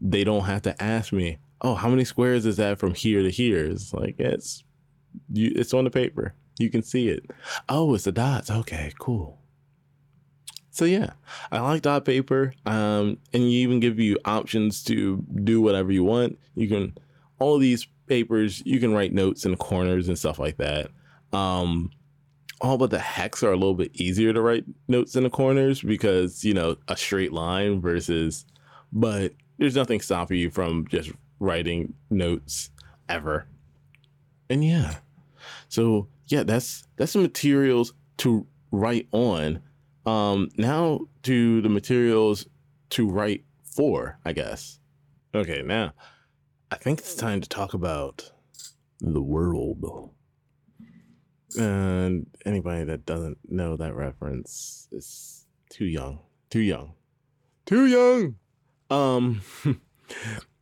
they 0.00 0.24
don't 0.24 0.44
have 0.44 0.62
to 0.62 0.82
ask 0.82 1.12
me, 1.12 1.38
"Oh, 1.60 1.74
how 1.74 1.88
many 1.88 2.04
squares 2.04 2.46
is 2.46 2.56
that 2.56 2.78
from 2.78 2.94
here 2.94 3.22
to 3.22 3.30
here?" 3.30 3.64
It's 3.64 3.92
like 3.92 4.18
it's 4.18 4.64
you, 5.32 5.52
it's 5.54 5.74
on 5.74 5.84
the 5.84 5.90
paper. 5.90 6.34
You 6.58 6.70
can 6.70 6.82
see 6.82 7.08
it. 7.08 7.30
Oh, 7.68 7.94
it's 7.94 8.04
the 8.04 8.12
dots. 8.12 8.50
Okay, 8.50 8.92
cool. 8.98 9.38
So 10.70 10.86
yeah, 10.86 11.10
I 11.50 11.60
like 11.60 11.82
dot 11.82 12.04
paper. 12.04 12.54
Um, 12.64 13.18
and 13.32 13.42
you 13.42 13.60
even 13.60 13.80
give 13.80 13.98
you 13.98 14.18
options 14.24 14.82
to 14.84 15.22
do 15.44 15.60
whatever 15.60 15.92
you 15.92 16.04
want. 16.04 16.38
You 16.54 16.68
can 16.68 16.96
all 17.38 17.58
these 17.58 17.86
papers. 18.06 18.62
You 18.64 18.80
can 18.80 18.94
write 18.94 19.12
notes 19.12 19.44
in 19.44 19.56
corners 19.56 20.08
and 20.08 20.18
stuff 20.18 20.38
like 20.38 20.56
that. 20.56 20.90
Um, 21.32 21.90
all 22.62 22.78
but 22.78 22.90
the 22.90 22.98
hex 22.98 23.42
are 23.42 23.52
a 23.52 23.56
little 23.56 23.74
bit 23.74 23.90
easier 23.94 24.32
to 24.32 24.40
write 24.40 24.64
notes 24.86 25.16
in 25.16 25.24
the 25.24 25.30
corners 25.30 25.82
because 25.82 26.44
you 26.44 26.54
know 26.54 26.76
a 26.88 26.96
straight 26.96 27.32
line 27.32 27.80
versus 27.80 28.46
but 28.92 29.32
there's 29.58 29.74
nothing 29.74 30.00
stopping 30.00 30.38
you 30.38 30.50
from 30.50 30.86
just 30.86 31.10
writing 31.40 31.92
notes 32.08 32.70
ever. 33.08 33.46
And 34.48 34.64
yeah 34.64 34.96
so 35.68 36.06
yeah 36.28 36.44
that's 36.44 36.84
that's 36.96 37.14
the 37.14 37.18
materials 37.18 37.92
to 38.18 38.46
write 38.70 39.08
on. 39.10 39.60
Um 40.06 40.48
now 40.56 41.00
to 41.24 41.60
the 41.62 41.68
materials 41.68 42.46
to 42.90 43.10
write 43.10 43.44
for 43.64 44.18
i 44.24 44.32
guess. 44.32 44.78
Okay 45.34 45.62
now 45.62 45.92
i 46.70 46.76
think 46.76 47.00
it's 47.00 47.16
time 47.16 47.40
to 47.40 47.48
talk 47.48 47.74
about 47.74 48.30
the 49.00 49.22
world 49.22 50.12
and 51.56 52.26
anybody 52.44 52.84
that 52.84 53.06
doesn't 53.06 53.38
know 53.48 53.76
that 53.76 53.94
reference 53.94 54.88
is 54.92 55.46
too 55.70 55.84
young. 55.84 56.20
Too 56.50 56.60
young. 56.60 56.92
Too 57.66 57.86
young. 57.86 58.36
Um 58.90 59.42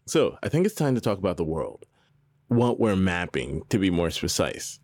so 0.06 0.38
I 0.42 0.48
think 0.48 0.66
it's 0.66 0.74
time 0.74 0.94
to 0.94 1.00
talk 1.00 1.18
about 1.18 1.36
the 1.36 1.44
world. 1.44 1.86
What 2.48 2.80
we're 2.80 2.96
mapping 2.96 3.62
to 3.68 3.78
be 3.78 3.90
more 3.90 4.10
precise. 4.10 4.80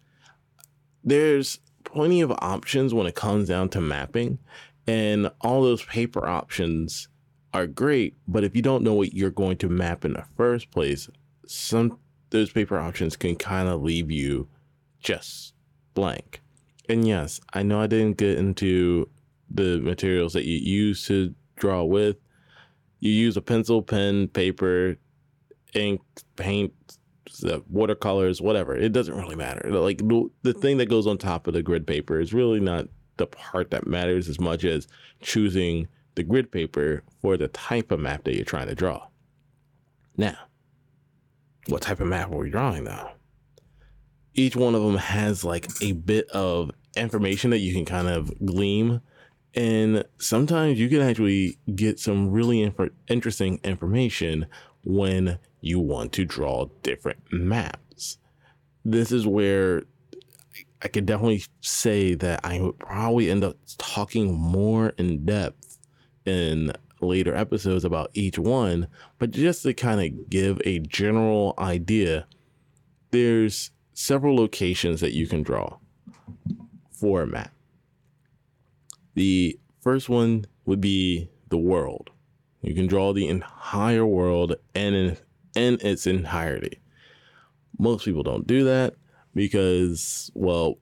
There's 1.02 1.58
plenty 1.84 2.20
of 2.20 2.32
options 2.38 2.92
when 2.92 3.06
it 3.06 3.14
comes 3.14 3.48
down 3.48 3.68
to 3.70 3.80
mapping, 3.80 4.38
and 4.86 5.30
all 5.40 5.62
those 5.62 5.84
paper 5.84 6.26
options 6.26 7.08
are 7.54 7.66
great, 7.66 8.14
but 8.28 8.44
if 8.44 8.54
you 8.54 8.62
don't 8.62 8.82
know 8.82 8.94
what 8.94 9.14
you're 9.14 9.30
going 9.30 9.56
to 9.56 9.68
map 9.68 10.04
in 10.04 10.12
the 10.12 10.24
first 10.36 10.70
place, 10.70 11.08
some 11.46 11.98
those 12.30 12.50
paper 12.50 12.78
options 12.78 13.16
can 13.16 13.36
kind 13.36 13.68
of 13.68 13.82
leave 13.82 14.10
you 14.10 14.48
just 15.00 15.54
blank. 15.96 16.40
And 16.88 17.08
yes, 17.08 17.40
I 17.52 17.64
know 17.64 17.80
I 17.80 17.88
didn't 17.88 18.18
get 18.18 18.38
into 18.38 19.08
the 19.50 19.80
materials 19.80 20.34
that 20.34 20.44
you 20.44 20.58
use 20.58 21.04
to 21.06 21.34
draw 21.56 21.82
with. 21.82 22.18
You 23.00 23.10
use 23.10 23.36
a 23.36 23.42
pencil, 23.42 23.82
pen, 23.82 24.28
paper, 24.28 24.96
ink, 25.74 26.00
paint, 26.36 26.72
watercolors, 27.68 28.40
whatever. 28.40 28.76
It 28.76 28.92
doesn't 28.92 29.16
really 29.16 29.34
matter. 29.34 29.68
Like 29.70 29.98
the, 29.98 30.54
thing 30.54 30.78
that 30.78 30.88
goes 30.88 31.06
on 31.06 31.18
top 31.18 31.48
of 31.48 31.54
the 31.54 31.62
grid 31.62 31.86
paper 31.86 32.20
is 32.20 32.32
really 32.32 32.60
not 32.60 32.86
the 33.16 33.26
part 33.26 33.70
that 33.70 33.86
matters 33.86 34.28
as 34.28 34.38
much 34.38 34.64
as 34.64 34.86
choosing 35.20 35.88
the 36.14 36.22
grid 36.22 36.52
paper 36.52 37.02
for 37.20 37.36
the 37.36 37.48
type 37.48 37.90
of 37.90 38.00
map 38.00 38.24
that 38.24 38.36
you're 38.36 38.44
trying 38.44 38.68
to 38.68 38.74
draw. 38.74 39.06
Now, 40.16 40.36
what 41.66 41.82
type 41.82 42.00
of 42.00 42.06
map 42.06 42.30
are 42.30 42.38
we 42.38 42.50
drawing 42.50 42.84
though? 42.84 43.10
Each 44.36 44.56
one 44.56 44.74
of 44.74 44.82
them 44.82 44.96
has 44.96 45.44
like 45.44 45.68
a 45.82 45.92
bit 45.92 46.28
of 46.30 46.70
information 46.96 47.50
that 47.50 47.58
you 47.58 47.72
can 47.74 47.84
kind 47.84 48.08
of 48.08 48.32
glean 48.44 49.02
And 49.54 50.04
sometimes 50.18 50.78
you 50.78 50.88
can 50.88 51.00
actually 51.00 51.58
get 51.74 51.98
some 51.98 52.30
really 52.30 52.62
inf- 52.62 52.90
interesting 53.08 53.60
information 53.64 54.46
when 54.84 55.38
you 55.62 55.80
want 55.80 56.12
to 56.14 56.24
draw 56.24 56.68
different 56.82 57.20
maps. 57.32 58.18
This 58.84 59.12
is 59.12 59.26
where 59.26 59.84
I 60.82 60.88
could 60.88 61.06
definitely 61.06 61.44
say 61.62 62.14
that 62.16 62.40
I 62.44 62.60
would 62.60 62.78
probably 62.78 63.30
end 63.30 63.44
up 63.44 63.56
talking 63.78 64.34
more 64.34 64.90
in 64.98 65.24
depth 65.24 65.78
in 66.26 66.72
later 67.00 67.34
episodes 67.34 67.84
about 67.84 68.10
each 68.14 68.38
one, 68.38 68.88
but 69.18 69.30
just 69.30 69.62
to 69.64 69.74
kind 69.74 70.00
of 70.00 70.30
give 70.30 70.60
a 70.64 70.80
general 70.80 71.54
idea, 71.58 72.26
there's 73.10 73.70
several 73.96 74.36
locations 74.36 75.00
that 75.00 75.14
you 75.14 75.26
can 75.26 75.42
draw 75.42 75.78
for 76.92 77.22
a 77.22 77.26
map. 77.26 77.50
The 79.14 79.58
first 79.80 80.10
one 80.10 80.44
would 80.66 80.82
be 80.82 81.30
the 81.48 81.56
world. 81.56 82.10
You 82.60 82.74
can 82.74 82.86
draw 82.86 83.14
the 83.14 83.26
entire 83.26 84.04
world 84.04 84.56
and 84.74 84.94
in, 84.94 85.16
in 85.54 85.78
its 85.80 86.06
entirety. 86.06 86.78
Most 87.78 88.04
people 88.04 88.22
don't 88.22 88.46
do 88.46 88.64
that 88.64 88.94
because, 89.34 90.30
well, 90.34 90.74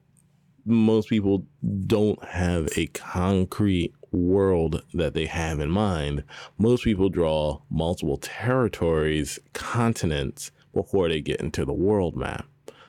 most 0.65 1.07
people 1.07 1.45
don't 1.87 2.21
have 2.25 2.67
a 2.75 2.87
concrete 2.87 3.93
world 4.11 4.83
that 4.93 5.13
they 5.13 5.25
have 5.25 5.61
in 5.61 5.69
mind. 5.69 6.25
Most 6.57 6.83
people 6.83 7.07
draw 7.07 7.61
multiple 7.69 8.17
territories, 8.17 9.39
continents 9.53 10.51
before 10.73 11.07
they 11.07 11.21
get 11.21 11.39
into 11.39 11.63
the 11.63 11.73
world 11.73 12.17
map. 12.17 12.45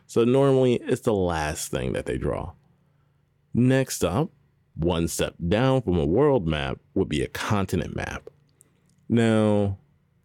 So 0.07 0.25
normally 0.25 0.75
it's 0.75 1.03
the 1.03 1.15
last 1.15 1.71
thing 1.71 1.93
that 1.95 2.07
they 2.07 2.19
draw. 2.19 2.53
Next 3.55 4.05
up, 4.05 4.31
one 4.75 5.09
step 5.09 5.35
down 5.49 5.83
from 5.83 5.99
a 5.99 6.05
world 6.07 6.47
map 6.47 6.79
would 6.95 7.09
be 7.09 7.23
a 7.23 7.29
continent 7.29 7.97
map. 7.97 8.29
Now, 9.09 9.79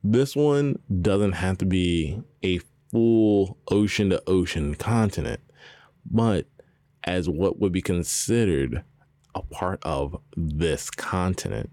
this 0.04 0.36
one 0.36 0.80
doesn't 1.02 1.34
have 1.34 1.58
to 1.60 1.66
be 1.66 2.22
a 2.44 2.60
full 2.92 3.58
ocean 3.70 4.10
to 4.10 4.22
ocean 4.28 4.76
continent, 4.76 5.40
but 6.06 6.48
as 7.04 7.30
what 7.30 7.60
would 7.60 7.72
be 7.72 7.82
considered 7.82 8.84
a 9.34 9.42
part 9.42 9.80
of 9.84 10.20
this 10.36 10.90
continent. 10.90 11.70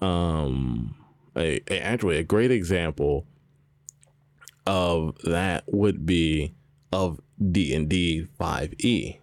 Um, 0.00 0.96
a, 1.36 1.60
a, 1.70 1.80
actually, 1.80 2.18
a 2.18 2.24
great 2.24 2.50
example 2.50 3.26
of 4.66 5.16
that 5.24 5.64
would 5.66 6.06
be 6.06 6.54
of 6.92 7.20
D 7.50 7.74
and 7.74 7.88
D 7.88 8.26
5e. 8.38 9.18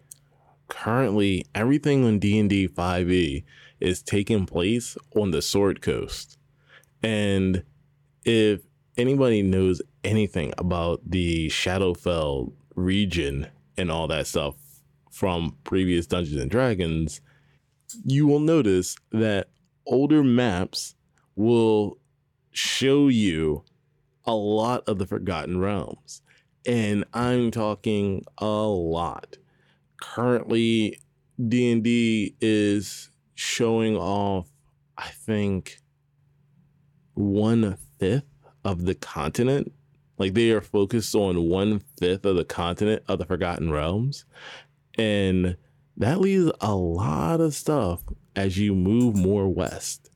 Currently, 0.67 1.45
everything 1.54 2.06
on 2.06 2.19
D 2.19 2.39
and 2.39 2.49
D 2.49 2.67
5e 2.67 3.43
is 3.80 4.01
taking 4.01 4.45
place 4.45 4.97
on 5.15 5.32
the 5.32 5.41
Sword 5.41 5.82
Coast, 5.82 6.38
and 7.04 7.63
if 8.23 8.62
anybody 8.97 9.41
knows 9.41 9.82
anything 10.04 10.54
about 10.58 11.01
the 11.06 11.49
Shadowfell 11.49 12.51
region 12.75 13.47
and 13.78 13.91
all 13.91 14.08
that 14.08 14.28
stuff 14.28 14.56
from 15.12 15.56
previous 15.63 16.08
Dungeons 16.08 16.41
and 16.41 16.49
Dragons, 16.49 17.21
you 18.04 18.28
will 18.28 18.39
notice 18.39 18.95
that 19.12 19.49
older 19.86 20.23
maps 20.23 20.95
will 21.36 21.97
show 22.51 23.08
you 23.08 23.63
a 24.25 24.34
lot 24.34 24.84
of 24.88 24.97
the 24.97 25.06
Forgotten 25.06 25.60
Realms. 25.60 26.21
And 26.65 27.06
I'm 27.13 27.51
talking 27.51 28.23
a 28.38 28.45
lot. 28.45 29.38
Currently, 30.01 30.99
D&D 31.47 32.36
is 32.41 33.10
showing 33.36 33.95
off, 33.95 34.47
I 34.97 35.10
think, 35.10 35.80
one 37.13 37.78
fifth 37.99 38.23
of 38.63 38.86
the 38.86 38.95
continent. 38.95 39.71
Like 40.17 40.34
they 40.34 40.51
are 40.51 40.62
focused 40.62 41.13
on 41.13 41.49
one 41.49 41.82
fifth 41.99 42.25
of 42.25 42.36
the 42.38 42.45
continent 42.45 43.04
of 43.08 43.19
the 43.19 43.25
Forgotten 43.25 43.71
Realms. 43.71 44.25
And 44.97 45.58
that 45.97 46.19
leaves 46.19 46.51
a 46.62 46.75
lot 46.75 47.41
of 47.41 47.54
stuff 47.54 48.01
as 48.36 48.58
you 48.58 48.73
move 48.73 49.15
more 49.15 49.47
west. 49.47 50.10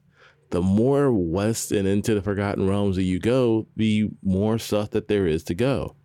The 0.51 0.61
more 0.61 1.11
west 1.13 1.71
and 1.71 1.87
into 1.87 2.15
the 2.15 2.21
Forgotten 2.21 2.67
Realms 2.67 2.95
that 2.95 3.03
you 3.03 3.19
go, 3.19 3.67
the 3.75 4.09
more 4.23 4.57
stuff 4.57 4.91
that 4.91 5.07
there 5.07 5.27
is 5.27 5.43
to 5.45 5.53
go. 5.53 5.95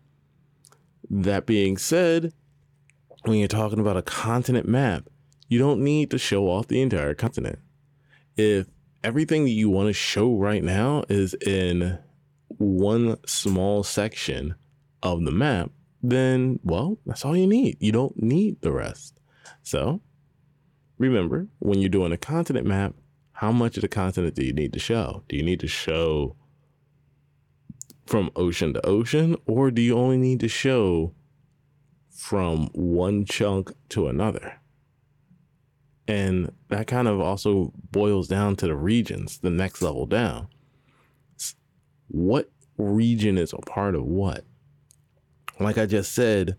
That 1.17 1.47
being 1.47 1.79
said, 1.79 2.33
when 3.23 3.39
you're 3.39 3.47
talking 3.47 3.79
about 3.79 3.97
a 3.97 4.03
continent 4.03 4.67
map, 4.67 5.09
you 5.47 5.61
don't 5.61 5.81
need 5.81 6.11
to 6.11 6.19
show 6.19 6.49
off 6.49 6.67
the 6.67 6.83
entire 6.83 7.15
continent. 7.15 7.61
If 8.37 8.67
everything 9.05 9.45
that 9.45 9.51
you 9.51 9.71
want 9.71 9.87
to 9.87 9.93
show 9.93 10.35
right 10.35 10.65
now 10.65 11.05
is 11.09 11.35
in 11.35 12.01
one 12.49 13.17
small 13.27 13.85
section 13.85 14.57
of 15.05 15.25
the 15.25 15.31
map, 15.31 15.71
then, 16.03 16.59
well, 16.65 16.99
that's 17.07 17.25
all 17.25 17.37
you 17.37 17.47
need. 17.47 17.77
You 17.79 17.93
don't 17.93 18.21
need 18.21 18.61
the 18.63 18.73
rest. 18.73 19.21
So 19.63 20.01
remember, 20.99 21.47
when 21.61 21.79
you're 21.79 21.91
doing 21.91 22.11
a 22.11 22.17
continent 22.17 22.67
map, 22.67 22.95
how 23.35 23.53
much 23.53 23.77
of 23.77 23.83
the 23.83 23.89
continent 23.89 24.35
do 24.35 24.45
you 24.45 24.53
need 24.53 24.73
to 24.73 24.81
show? 24.81 25.23
Do 25.29 25.37
you 25.37 25.45
need 25.45 25.61
to 25.61 25.69
show 25.69 26.35
from 28.07 28.31
ocean 28.37 28.75
to 28.75 28.87
ocean, 28.87 29.37
or 29.47 29.71
do 29.71 29.81
you 29.83 29.97
only 29.97 30.17
need 30.17 30.41
to 30.41 30.49
show 30.49 31.15
from 32.11 32.69
one 32.73 33.25
chunk 33.25 33.73
to 33.91 34.09
another? 34.09 34.61
And 36.07 36.53
that 36.69 36.87
kind 36.87 37.09
of 37.09 37.21
also 37.21 37.73
boils 37.91 38.29
down 38.29 38.57
to 38.57 38.67
the 38.67 38.77
regions, 38.77 39.39
the 39.39 39.51
next 39.51 39.81
level 39.81 40.07
down. 40.07 40.49
What 42.09 42.51
region 42.77 43.39
is 43.39 43.53
a 43.53 43.59
part 43.59 43.95
of 43.95 44.05
what? 44.05 44.45
Like 45.59 45.79
I 45.79 45.87
just 45.87 46.13
said, 46.13 46.57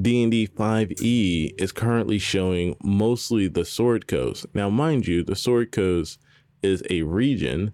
D&D 0.00 0.48
5e 0.48 1.60
is 1.60 1.72
currently 1.72 2.18
showing 2.18 2.76
mostly 2.82 3.48
the 3.48 3.64
Sword 3.64 4.06
Coast. 4.06 4.46
Now, 4.54 4.70
mind 4.70 5.06
you, 5.06 5.22
the 5.22 5.36
Sword 5.36 5.72
Coast 5.72 6.20
is 6.62 6.82
a 6.90 7.02
region 7.02 7.72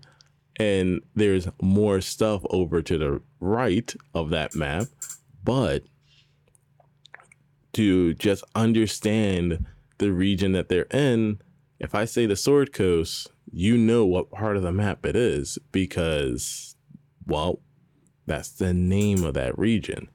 and 0.59 1.01
there's 1.15 1.49
more 1.61 2.01
stuff 2.01 2.43
over 2.51 2.83
to 2.83 2.99
the 2.99 3.21
right 3.41 3.95
of 4.15 4.31
that 4.31 4.55
map, 4.55 4.87
but 5.43 5.85
to 7.73 8.15
just 8.15 8.45
understand 8.55 9.67
the 9.99 10.13
region 10.13 10.53
that 10.53 10.69
they're 10.69 10.87
in, 10.93 11.41
if 11.79 11.95
I 11.95 12.05
say 12.05 12.27
the 12.27 12.37
Sword 12.37 12.73
Coast, 12.73 13.31
you 13.51 13.77
know 13.77 14.05
what 14.05 14.31
part 14.31 14.57
of 14.57 14.63
the 14.63 14.73
map 14.73 15.05
it 15.05 15.17
is 15.17 15.59
because, 15.71 16.77
well, 17.27 17.61
that's 18.27 18.51
the 18.51 18.73
name 18.73 19.25
of 19.25 19.35
that 19.35 19.59
region. 19.59 20.09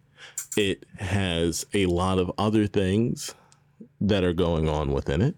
It 0.57 0.85
has 0.97 1.65
a 1.73 1.85
lot 1.85 2.17
of 2.17 2.31
other 2.37 2.65
things 2.65 3.35
that 4.01 4.23
are 4.23 4.33
going 4.33 4.67
on 4.67 4.91
within 4.91 5.21
it. 5.21 5.35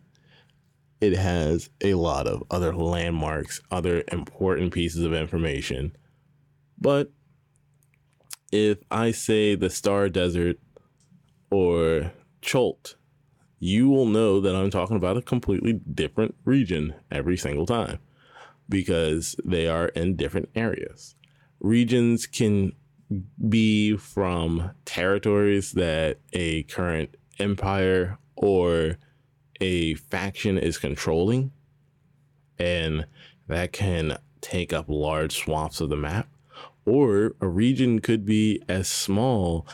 It 1.01 1.17
has 1.17 1.69
a 1.81 1.95
lot 1.95 2.27
of 2.27 2.43
other 2.51 2.75
landmarks, 2.75 3.59
other 3.71 4.03
important 4.11 4.71
pieces 4.71 5.03
of 5.03 5.13
information. 5.13 5.95
But 6.79 7.11
if 8.51 8.77
I 8.91 9.11
say 9.11 9.55
the 9.55 9.69
Star 9.69 10.09
Desert 10.09 10.59
or 11.49 12.11
Chult, 12.41 12.95
you 13.59 13.89
will 13.89 14.05
know 14.05 14.39
that 14.39 14.55
I'm 14.55 14.69
talking 14.69 14.95
about 14.95 15.17
a 15.17 15.21
completely 15.21 15.73
different 15.73 16.35
region 16.45 16.93
every 17.11 17.37
single 17.37 17.65
time 17.65 17.99
because 18.69 19.35
they 19.43 19.67
are 19.67 19.87
in 19.89 20.15
different 20.15 20.49
areas. 20.55 21.15
Regions 21.59 22.25
can 22.25 22.73
be 23.49 23.97
from 23.97 24.71
territories 24.85 25.73
that 25.73 26.19
a 26.33 26.63
current 26.63 27.15
empire 27.39 28.17
or 28.35 28.97
a 29.61 29.93
faction 29.93 30.57
is 30.57 30.77
controlling, 30.77 31.51
and 32.59 33.05
that 33.47 33.71
can 33.71 34.17
take 34.41 34.73
up 34.73 34.85
large 34.89 35.37
swaths 35.37 35.79
of 35.79 35.89
the 35.89 35.95
map. 35.95 36.27
Or 36.85 37.35
a 37.39 37.47
region 37.47 37.99
could 37.99 38.25
be 38.25 38.61
as 38.67 38.87
small 38.87 39.67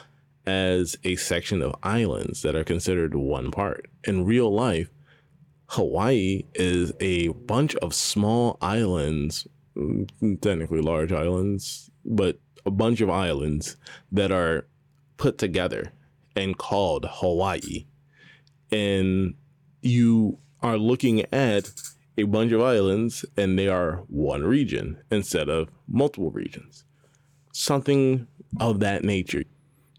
as 0.46 0.98
a 1.04 1.16
section 1.16 1.62
of 1.62 1.76
islands 1.84 2.42
that 2.42 2.56
are 2.56 2.64
considered 2.64 3.16
one 3.16 3.50
part. 3.50 3.90
In 4.04 4.26
real 4.26 4.54
life, 4.54 4.90
Hawaii 5.68 6.44
is 6.54 6.94
a 7.00 7.30
bunch 7.30 7.76
of 7.78 7.94
small 7.94 8.58
islands, 8.62 9.48
mm, 9.76 10.42
technically 10.42 10.82
large 10.82 11.12
islands, 11.12 11.90
but 12.06 12.40
a 12.66 12.72
bunch 12.72 13.02
of 13.02 13.10
islands 13.10 13.78
that 14.12 14.32
are 14.32 14.68
put 15.18 15.38
together 15.38 15.92
and 16.36 16.58
called 16.58 17.06
Hawaii. 17.10 17.86
And 18.72 19.36
you 19.82 20.40
are 20.62 20.78
looking 20.78 21.26
at 21.34 21.72
a 22.18 22.24
bunch 22.24 22.52
of 22.52 22.62
islands 22.62 23.24
and 23.36 23.58
they 23.58 23.68
are 23.68 24.04
one 24.08 24.44
region 24.44 24.98
instead 25.12 25.50
of 25.50 25.70
multiple 25.88 26.32
regions. 26.32 26.84
Something 27.54 28.28
of 28.60 28.80
that 28.80 29.04
nature. 29.04 29.44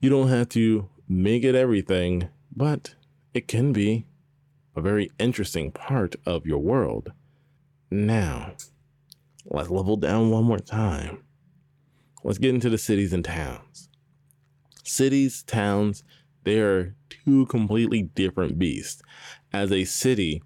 You 0.01 0.11
don't 0.11 0.29
have 0.29 0.49
to 0.51 0.89
make 1.09 1.45
it 1.45 1.55
everything, 1.55 2.29
but 2.55 2.95
it 3.35 3.49
can 3.49 3.73
be 3.73 4.07
a 4.77 4.81
very 4.81 5.11
interesting 5.19 5.73
part 5.73 6.17
of 6.27 6.47
your 6.47 6.59
world. 6.59 7.13
Now, 7.91 8.53
let's 9.45 9.71
level 9.71 9.97
down 9.97 10.31
one 10.31 10.45
more 10.45 10.59
time. 10.59 11.25
Let's 12.25 12.39
get 12.39 12.55
into 12.55 12.71
the 12.71 12.79
cities 12.79 13.13
and 13.13 13.25
towns. 13.25 13.89
Cities, 14.85 15.43
towns, 15.43 16.03
they 16.45 16.61
are 16.61 16.95
two 17.09 17.47
completely 17.47 18.03
different 18.03 18.59
beasts. 18.59 19.03
As 19.53 19.73
a 19.73 19.85
city, 19.85 20.43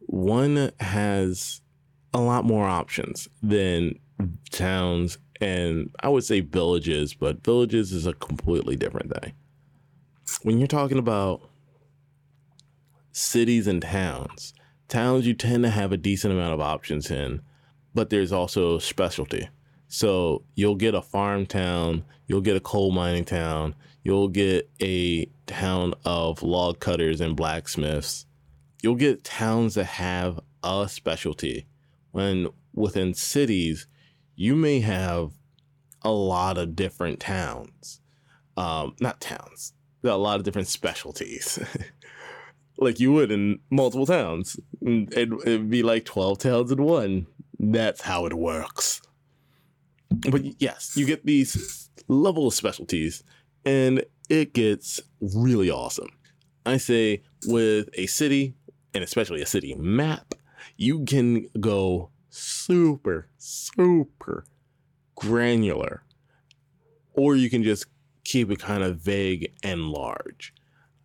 one 0.00 0.70
has 0.80 1.60
a 2.12 2.20
lot 2.20 2.44
more 2.44 2.66
options 2.66 3.28
than 3.42 3.98
towns 4.50 5.18
and 5.40 5.90
I 6.00 6.08
would 6.08 6.24
say 6.24 6.40
villages, 6.40 7.14
but 7.14 7.44
villages 7.44 7.92
is 7.92 8.06
a 8.06 8.14
completely 8.14 8.76
different 8.76 9.12
thing. 9.20 9.34
When 10.42 10.58
you're 10.58 10.66
talking 10.66 10.98
about 10.98 11.42
cities 13.12 13.66
and 13.66 13.82
towns, 13.82 14.54
towns 14.88 15.26
you 15.26 15.34
tend 15.34 15.64
to 15.64 15.70
have 15.70 15.92
a 15.92 15.96
decent 15.96 16.32
amount 16.32 16.54
of 16.54 16.60
options 16.60 17.10
in, 17.10 17.40
but 17.94 18.10
there's 18.10 18.32
also 18.32 18.78
specialty. 18.78 19.48
So 19.88 20.44
you'll 20.54 20.76
get 20.76 20.94
a 20.94 21.02
farm 21.02 21.46
town, 21.46 22.04
you'll 22.26 22.40
get 22.40 22.56
a 22.56 22.60
coal 22.60 22.90
mining 22.90 23.24
town, 23.24 23.74
you'll 24.02 24.28
get 24.28 24.70
a 24.80 25.26
town 25.46 25.94
of 26.04 26.42
log 26.42 26.80
cutters 26.80 27.20
and 27.20 27.36
blacksmiths. 27.36 28.26
You'll 28.84 28.96
get 28.96 29.24
towns 29.24 29.76
that 29.76 29.86
have 29.86 30.40
a 30.62 30.90
specialty. 30.90 31.64
When 32.10 32.48
within 32.74 33.14
cities, 33.14 33.86
you 34.36 34.54
may 34.54 34.80
have 34.80 35.30
a 36.02 36.10
lot 36.10 36.58
of 36.58 36.76
different 36.76 37.18
towns. 37.18 38.02
Um, 38.58 38.94
not 39.00 39.22
towns, 39.22 39.72
a 40.04 40.18
lot 40.18 40.36
of 40.36 40.44
different 40.44 40.68
specialties. 40.68 41.58
like 42.76 43.00
you 43.00 43.10
would 43.14 43.32
in 43.32 43.60
multiple 43.70 44.04
towns. 44.04 44.60
It, 44.82 45.30
it'd 45.46 45.70
be 45.70 45.82
like 45.82 46.04
12 46.04 46.36
towns 46.40 46.70
in 46.70 46.82
one. 46.82 47.26
That's 47.58 48.02
how 48.02 48.26
it 48.26 48.34
works. 48.34 49.00
But 50.30 50.60
yes, 50.60 50.92
you 50.94 51.06
get 51.06 51.24
these 51.24 51.88
level 52.06 52.48
of 52.48 52.52
specialties, 52.52 53.24
and 53.64 54.04
it 54.28 54.52
gets 54.52 55.00
really 55.22 55.70
awesome. 55.70 56.10
I 56.66 56.76
say 56.76 57.22
with 57.46 57.88
a 57.94 58.06
city, 58.06 58.54
and 58.94 59.04
especially 59.04 59.42
a 59.42 59.46
city 59.46 59.74
map, 59.74 60.34
you 60.76 61.04
can 61.04 61.48
go 61.60 62.10
super, 62.30 63.28
super 63.38 64.44
granular, 65.14 66.02
or 67.12 67.36
you 67.36 67.50
can 67.50 67.62
just 67.62 67.86
keep 68.24 68.50
it 68.50 68.58
kind 68.58 68.82
of 68.82 68.98
vague 68.98 69.52
and 69.62 69.88
large. 69.88 70.54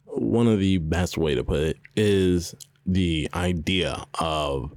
One 0.05 0.47
of 0.47 0.59
the 0.59 0.77
best 0.77 1.17
way 1.17 1.35
to 1.35 1.43
put 1.43 1.59
it 1.59 1.77
is 1.95 2.55
the 2.85 3.29
idea 3.33 4.05
of 4.19 4.73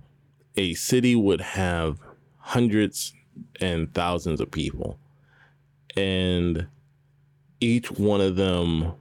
a 0.57 0.75
city 0.75 1.17
would 1.17 1.41
have 1.41 1.99
hundreds 2.39 3.15
and 3.61 3.93
thousands 3.95 4.41
of 4.41 4.51
people, 4.51 4.99
and 5.97 6.67
each 7.61 7.91
one 7.93 8.21
of 8.21 8.37
them 8.37 8.93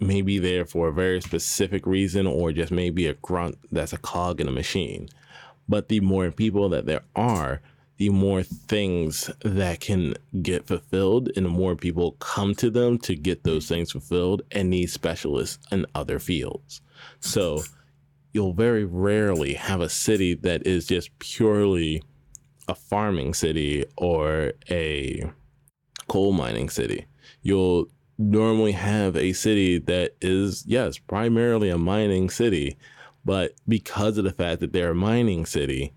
may 0.00 0.22
be 0.22 0.38
there 0.38 0.64
for 0.64 0.88
a 0.88 0.92
very 0.92 1.20
specific 1.20 1.86
reason 1.86 2.26
or 2.26 2.52
just 2.52 2.72
maybe 2.72 3.06
a 3.06 3.14
grunt 3.14 3.58
that's 3.72 3.92
a 3.92 3.98
cog 3.98 4.40
in 4.40 4.48
a 4.48 4.52
machine. 4.52 5.08
But 5.68 5.88
the 5.88 6.00
more 6.00 6.30
people 6.30 6.68
that 6.70 6.86
there 6.86 7.02
are, 7.14 7.60
the 7.98 8.10
more 8.10 8.42
things 8.42 9.30
that 9.40 9.80
can 9.80 10.14
get 10.40 10.66
fulfilled 10.66 11.30
and 11.36 11.44
the 11.44 11.50
more 11.50 11.74
people 11.74 12.12
come 12.12 12.54
to 12.54 12.70
them 12.70 12.96
to 12.98 13.16
get 13.16 13.42
those 13.42 13.66
things 13.66 13.92
fulfilled 13.92 14.42
and 14.52 14.70
need 14.70 14.88
specialists 14.88 15.58
in 15.72 15.84
other 15.94 16.18
fields. 16.18 16.80
So 17.20 17.64
you'll 18.32 18.52
very 18.52 18.84
rarely 18.84 19.54
have 19.54 19.80
a 19.80 19.88
city 19.88 20.34
that 20.34 20.66
is 20.66 20.86
just 20.86 21.18
purely 21.18 22.02
a 22.68 22.74
farming 22.74 23.34
city 23.34 23.84
or 23.96 24.52
a 24.70 25.30
coal 26.06 26.32
mining 26.32 26.70
city. 26.70 27.06
You'll 27.42 27.88
normally 28.18 28.72
have 28.72 29.16
a 29.16 29.32
city 29.32 29.78
that 29.78 30.16
is, 30.20 30.64
yes, 30.66 30.98
primarily 30.98 31.70
a 31.70 31.78
mining 31.78 32.28
city, 32.28 32.76
but 33.24 33.54
because 33.66 34.18
of 34.18 34.24
the 34.24 34.32
fact 34.32 34.60
that 34.60 34.72
they're 34.72 34.90
a 34.90 34.94
mining 34.94 35.46
city, 35.46 35.92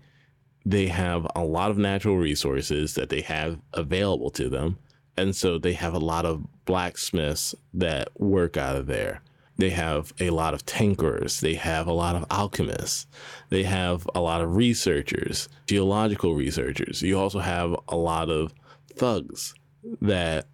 they 0.64 0.86
have 0.86 1.26
a 1.34 1.42
lot 1.42 1.70
of 1.70 1.78
natural 1.78 2.16
resources 2.16 2.94
that 2.94 3.08
they 3.08 3.20
have 3.22 3.58
available 3.72 4.30
to 4.30 4.48
them. 4.48 4.78
And 5.16 5.34
so 5.34 5.58
they 5.58 5.72
have 5.74 5.94
a 5.94 5.98
lot 5.98 6.24
of 6.24 6.46
blacksmiths 6.64 7.54
that 7.74 8.08
work 8.20 8.56
out 8.56 8.76
of 8.76 8.86
there. 8.86 9.20
They 9.56 9.70
have 9.70 10.12
a 10.18 10.30
lot 10.30 10.54
of 10.54 10.64
tankers. 10.64 11.40
They 11.40 11.54
have 11.54 11.86
a 11.86 11.92
lot 11.92 12.16
of 12.16 12.24
alchemists. 12.30 13.06
They 13.50 13.64
have 13.64 14.08
a 14.14 14.20
lot 14.20 14.40
of 14.40 14.56
researchers, 14.56 15.48
geological 15.66 16.34
researchers. 16.34 17.02
You 17.02 17.18
also 17.18 17.40
have 17.40 17.76
a 17.88 17.96
lot 17.96 18.30
of 18.30 18.54
thugs 18.96 19.54
that 20.00 20.46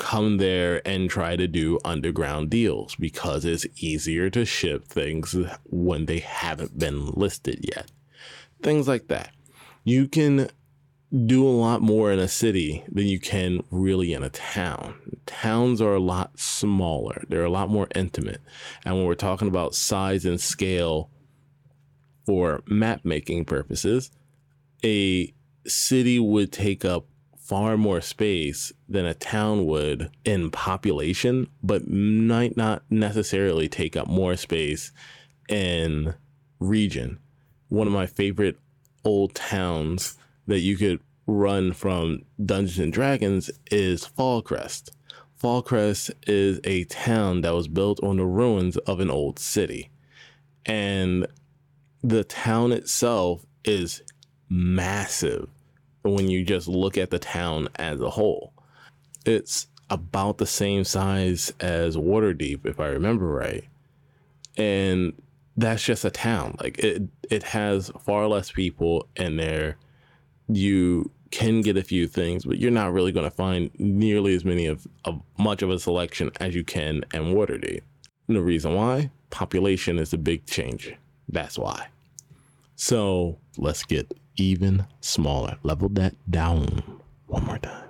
come 0.00 0.38
there 0.38 0.82
and 0.84 1.08
try 1.08 1.36
to 1.36 1.46
do 1.46 1.78
underground 1.84 2.50
deals 2.50 2.96
because 2.96 3.44
it's 3.44 3.66
easier 3.76 4.30
to 4.30 4.44
ship 4.44 4.86
things 4.86 5.36
when 5.64 6.06
they 6.06 6.18
haven't 6.18 6.76
been 6.76 7.10
listed 7.12 7.60
yet. 7.62 7.92
Things 8.62 8.88
like 8.88 9.06
that 9.06 9.32
you 9.84 10.08
can 10.08 10.48
do 11.26 11.46
a 11.46 11.50
lot 11.50 11.82
more 11.82 12.12
in 12.12 12.18
a 12.18 12.28
city 12.28 12.84
than 12.88 13.06
you 13.06 13.18
can 13.18 13.64
really 13.70 14.12
in 14.12 14.22
a 14.22 14.30
town. 14.30 14.94
Towns 15.26 15.80
are 15.80 15.94
a 15.94 16.00
lot 16.00 16.38
smaller, 16.38 17.24
they're 17.28 17.44
a 17.44 17.50
lot 17.50 17.68
more 17.68 17.88
intimate. 17.94 18.40
And 18.84 18.96
when 18.96 19.06
we're 19.06 19.14
talking 19.14 19.48
about 19.48 19.74
size 19.74 20.24
and 20.24 20.40
scale 20.40 21.10
for 22.26 22.62
map 22.66 23.04
making 23.04 23.44
purposes, 23.46 24.10
a 24.84 25.32
city 25.66 26.18
would 26.18 26.52
take 26.52 26.84
up 26.84 27.06
far 27.50 27.76
more 27.76 28.00
space 28.00 28.72
than 28.88 29.04
a 29.04 29.12
town 29.12 29.66
would 29.66 30.08
in 30.24 30.52
population, 30.52 31.48
but 31.64 31.90
might 31.90 32.56
not 32.56 32.80
necessarily 32.88 33.68
take 33.68 33.96
up 33.96 34.06
more 34.06 34.36
space 34.36 34.92
in 35.48 36.14
region. 36.60 37.18
One 37.68 37.88
of 37.88 37.92
my 37.92 38.06
favorite 38.06 38.56
old 39.04 39.34
towns 39.34 40.16
that 40.46 40.60
you 40.60 40.76
could 40.76 41.00
run 41.26 41.72
from 41.72 42.22
Dungeons 42.40 42.78
and 42.78 42.92
Dragons 42.92 43.50
is 43.68 44.06
Fallcrest. 44.06 44.90
Fallcrest 45.42 46.12
is 46.28 46.60
a 46.62 46.84
town 46.84 47.40
that 47.40 47.52
was 47.52 47.66
built 47.66 48.00
on 48.00 48.18
the 48.18 48.26
ruins 48.26 48.76
of 48.76 49.00
an 49.00 49.10
old 49.10 49.40
city. 49.40 49.90
And 50.66 51.26
the 52.00 52.22
town 52.22 52.70
itself 52.70 53.44
is 53.64 54.02
massive 54.48 55.48
when 56.02 56.28
you 56.28 56.44
just 56.44 56.68
look 56.68 56.96
at 56.96 57.10
the 57.10 57.18
town 57.18 57.68
as 57.76 58.00
a 58.00 58.10
whole. 58.10 58.52
It's 59.26 59.66
about 59.90 60.38
the 60.38 60.46
same 60.46 60.84
size 60.84 61.52
as 61.60 61.96
Waterdeep, 61.96 62.64
if 62.64 62.80
I 62.80 62.86
remember 62.86 63.26
right. 63.26 63.64
And 64.56 65.12
that's 65.56 65.82
just 65.82 66.04
a 66.04 66.10
town. 66.10 66.56
Like 66.60 66.78
it 66.78 67.02
it 67.28 67.42
has 67.42 67.90
far 68.04 68.26
less 68.28 68.50
people 68.50 69.08
in 69.16 69.36
there. 69.36 69.76
You 70.48 71.10
can 71.30 71.60
get 71.60 71.76
a 71.76 71.82
few 71.82 72.06
things, 72.08 72.44
but 72.44 72.58
you're 72.58 72.70
not 72.70 72.92
really 72.92 73.12
going 73.12 73.28
to 73.28 73.36
find 73.36 73.70
nearly 73.78 74.34
as 74.34 74.44
many 74.44 74.66
of, 74.66 74.86
of 75.04 75.22
much 75.38 75.62
of 75.62 75.70
a 75.70 75.78
selection 75.78 76.30
as 76.40 76.54
you 76.54 76.64
can 76.64 77.04
in 77.14 77.34
Waterdeep. 77.34 77.82
And 78.26 78.36
the 78.36 78.42
reason 78.42 78.74
why? 78.74 79.10
Population 79.30 79.98
is 79.98 80.12
a 80.12 80.18
big 80.18 80.46
change. 80.46 80.92
That's 81.28 81.56
why. 81.56 81.86
So 82.74 83.38
let's 83.58 83.84
get 83.84 84.12
even 84.40 84.86
smaller. 85.00 85.58
Level 85.62 85.88
that 85.90 86.14
down 86.30 86.82
one 87.26 87.44
more 87.44 87.58
time. 87.58 87.88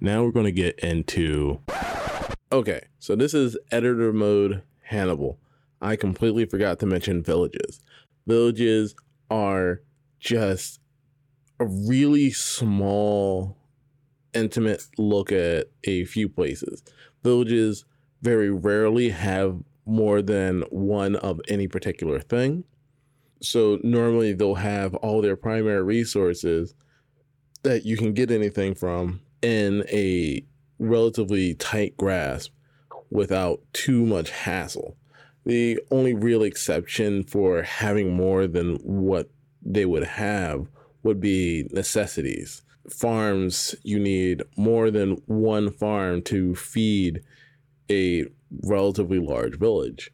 Now 0.00 0.24
we're 0.24 0.32
going 0.32 0.46
to 0.46 0.52
get 0.52 0.78
into. 0.78 1.60
Okay, 2.50 2.80
so 2.98 3.14
this 3.14 3.34
is 3.34 3.58
editor 3.70 4.12
mode 4.12 4.62
Hannibal. 4.84 5.38
I 5.82 5.96
completely 5.96 6.46
forgot 6.46 6.78
to 6.80 6.86
mention 6.86 7.22
villages. 7.22 7.80
Villages 8.26 8.94
are 9.30 9.82
just 10.18 10.80
a 11.58 11.66
really 11.66 12.30
small, 12.30 13.56
intimate 14.32 14.82
look 14.96 15.30
at 15.30 15.66
a 15.84 16.04
few 16.06 16.28
places. 16.28 16.82
Villages 17.22 17.84
very 18.22 18.50
rarely 18.50 19.10
have 19.10 19.62
more 19.84 20.22
than 20.22 20.62
one 20.70 21.16
of 21.16 21.40
any 21.48 21.68
particular 21.68 22.20
thing. 22.20 22.64
So 23.42 23.78
normally 23.82 24.32
they'll 24.32 24.54
have 24.56 24.94
all 24.96 25.22
their 25.22 25.36
primary 25.36 25.82
resources 25.82 26.74
that 27.62 27.84
you 27.84 27.96
can 27.96 28.12
get 28.12 28.30
anything 28.30 28.74
from 28.74 29.20
in 29.42 29.84
a 29.88 30.44
relatively 30.78 31.54
tight 31.54 31.96
grasp 31.96 32.52
without 33.10 33.60
too 33.72 34.04
much 34.06 34.30
hassle. 34.30 34.96
The 35.44 35.80
only 35.90 36.14
real 36.14 36.42
exception 36.42 37.24
for 37.24 37.62
having 37.62 38.14
more 38.14 38.46
than 38.46 38.76
what 38.76 39.30
they 39.62 39.86
would 39.86 40.04
have 40.04 40.66
would 41.02 41.20
be 41.20 41.68
necessities. 41.70 42.62
Farms, 42.88 43.74
you 43.82 43.98
need 43.98 44.42
more 44.56 44.90
than 44.90 45.22
one 45.26 45.70
farm 45.70 46.22
to 46.22 46.54
feed 46.54 47.22
a 47.90 48.26
relatively 48.62 49.18
large 49.18 49.58
village. 49.58 50.12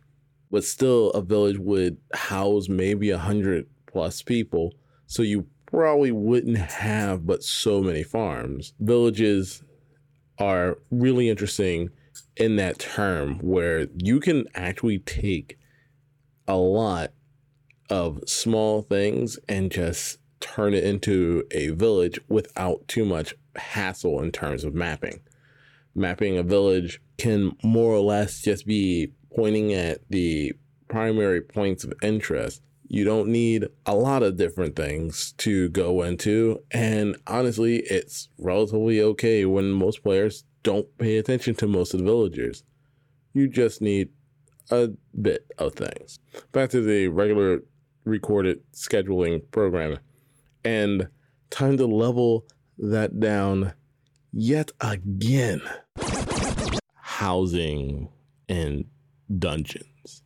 But 0.50 0.64
still, 0.64 1.10
a 1.10 1.22
village 1.22 1.58
would 1.58 1.98
house 2.14 2.68
maybe 2.68 3.10
a 3.10 3.18
hundred 3.18 3.66
plus 3.86 4.22
people. 4.22 4.74
So 5.06 5.22
you 5.22 5.46
probably 5.66 6.12
wouldn't 6.12 6.58
have 6.58 7.26
but 7.26 7.42
so 7.42 7.82
many 7.82 8.02
farms. 8.02 8.72
Villages 8.80 9.62
are 10.38 10.78
really 10.90 11.28
interesting 11.28 11.90
in 12.36 12.56
that 12.56 12.78
term 12.78 13.38
where 13.40 13.88
you 13.96 14.20
can 14.20 14.44
actually 14.54 14.98
take 15.00 15.58
a 16.46 16.56
lot 16.56 17.12
of 17.90 18.20
small 18.26 18.82
things 18.82 19.38
and 19.48 19.70
just 19.70 20.18
turn 20.40 20.74
it 20.74 20.84
into 20.84 21.44
a 21.50 21.68
village 21.70 22.20
without 22.28 22.86
too 22.88 23.04
much 23.04 23.34
hassle 23.56 24.20
in 24.22 24.30
terms 24.30 24.64
of 24.64 24.74
mapping. 24.74 25.20
Mapping 25.94 26.36
a 26.36 26.42
village 26.42 27.00
can 27.16 27.56
more 27.62 27.92
or 27.92 28.00
less 28.00 28.42
just 28.42 28.66
be 28.66 29.12
pointing 29.36 29.74
at 29.74 30.00
the 30.08 30.54
primary 30.88 31.40
points 31.40 31.84
of 31.84 31.92
interest. 32.02 32.62
You 32.88 33.04
don't 33.04 33.28
need 33.28 33.66
a 33.84 33.94
lot 33.94 34.22
of 34.22 34.36
different 34.36 34.76
things 34.76 35.34
to 35.38 35.68
go 35.70 36.02
into. 36.02 36.62
And 36.70 37.16
honestly, 37.26 37.78
it's 37.78 38.28
relatively 38.38 39.02
okay 39.02 39.44
when 39.44 39.70
most 39.70 40.02
players 40.02 40.44
don't 40.62 40.86
pay 40.98 41.18
attention 41.18 41.54
to 41.56 41.66
most 41.66 41.94
of 41.94 42.00
the 42.00 42.06
villagers. 42.06 42.62
You 43.34 43.48
just 43.48 43.82
need 43.82 44.08
a 44.70 44.90
bit 45.20 45.46
of 45.58 45.74
things. 45.74 46.18
Back 46.52 46.70
to 46.70 46.80
the 46.80 47.08
regular 47.08 47.62
recorded 48.04 48.60
scheduling 48.72 49.42
program 49.50 49.98
And 50.64 51.08
time 51.50 51.76
to 51.76 51.86
level 51.86 52.46
that 52.78 53.20
down 53.20 53.72
yet 54.32 54.70
again. 54.80 55.60
Housing 56.94 58.08
and 58.48 58.84
dungeons. 59.38 60.22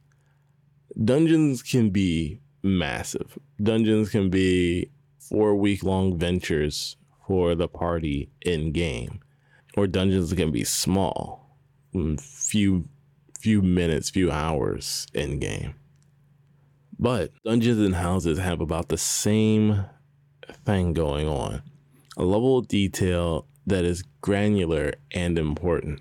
Dungeons 1.03 1.62
can 1.62 1.90
be 1.90 2.40
massive. 2.62 3.38
Dungeons 3.62 4.11
can 4.11 4.30
be 4.30 4.90
four 5.18 5.55
week 5.55 5.82
long 5.82 6.18
ventures 6.18 6.96
for 7.26 7.55
the 7.55 7.68
party 7.68 8.30
in 8.42 8.72
game, 8.72 9.20
or 9.76 9.86
dungeons 9.86 10.32
can 10.32 10.51
be 10.51 10.64
small, 10.64 11.57
mm, 11.94 12.20
few 12.20 12.88
few 13.38 13.62
minutes, 13.62 14.11
few 14.11 14.30
hours 14.30 15.07
in 15.14 15.38
game. 15.38 15.74
But 16.98 17.32
dungeons 17.44 17.78
and 17.78 17.94
houses 17.94 18.38
have 18.38 18.61
about 18.61 18.88
the 18.88 18.98
same 18.98 19.86
thing 20.66 20.92
going 20.92 21.26
on 21.26 21.62
a 22.16 22.24
level 22.24 22.59
of 22.59 22.68
detail 22.68 23.46
that 23.66 23.84
is 23.84 24.05
granular 24.20 24.92
and 25.12 25.38
important. 25.38 26.01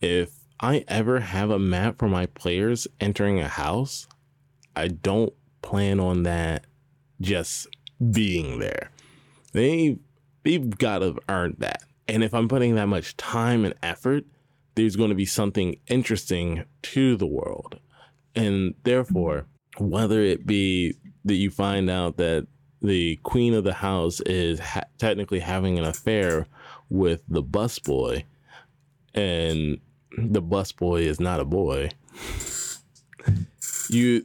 If 0.00 0.30
I 0.60 0.84
ever 0.88 1.20
have 1.20 1.50
a 1.50 1.58
map 1.58 1.98
for 1.98 2.08
my 2.08 2.26
players 2.26 2.86
entering 3.00 3.40
a 3.40 3.48
house, 3.48 4.06
I 4.76 4.88
don't 4.88 5.32
plan 5.62 5.98
on 5.98 6.24
that 6.24 6.66
just 7.20 7.66
being 8.10 8.58
there. 8.58 8.90
They 9.52 9.98
they've 10.44 10.70
got 10.78 10.98
to 10.98 11.16
earn 11.28 11.56
that. 11.58 11.82
And 12.08 12.22
if 12.22 12.34
I'm 12.34 12.48
putting 12.48 12.74
that 12.74 12.88
much 12.88 13.16
time 13.16 13.64
and 13.64 13.74
effort, 13.82 14.24
there's 14.74 14.96
going 14.96 15.08
to 15.08 15.14
be 15.14 15.26
something 15.26 15.76
interesting 15.86 16.64
to 16.82 17.16
the 17.16 17.26
world. 17.26 17.78
And 18.34 18.74
therefore, 18.84 19.46
whether 19.78 20.20
it 20.20 20.46
be 20.46 20.94
that 21.24 21.34
you 21.34 21.50
find 21.50 21.88
out 21.88 22.18
that 22.18 22.46
the 22.82 23.16
queen 23.22 23.54
of 23.54 23.64
the 23.64 23.74
house 23.74 24.20
is 24.20 24.58
ha- 24.60 24.84
technically 24.98 25.40
having 25.40 25.78
an 25.78 25.84
affair 25.84 26.46
with 26.88 27.22
the 27.28 27.42
busboy, 27.42 28.24
and 29.14 29.78
the 30.16 30.42
busboy 30.42 31.02
is 31.02 31.20
not 31.20 31.40
a 31.40 31.44
boy, 31.44 31.90
you 33.88 34.24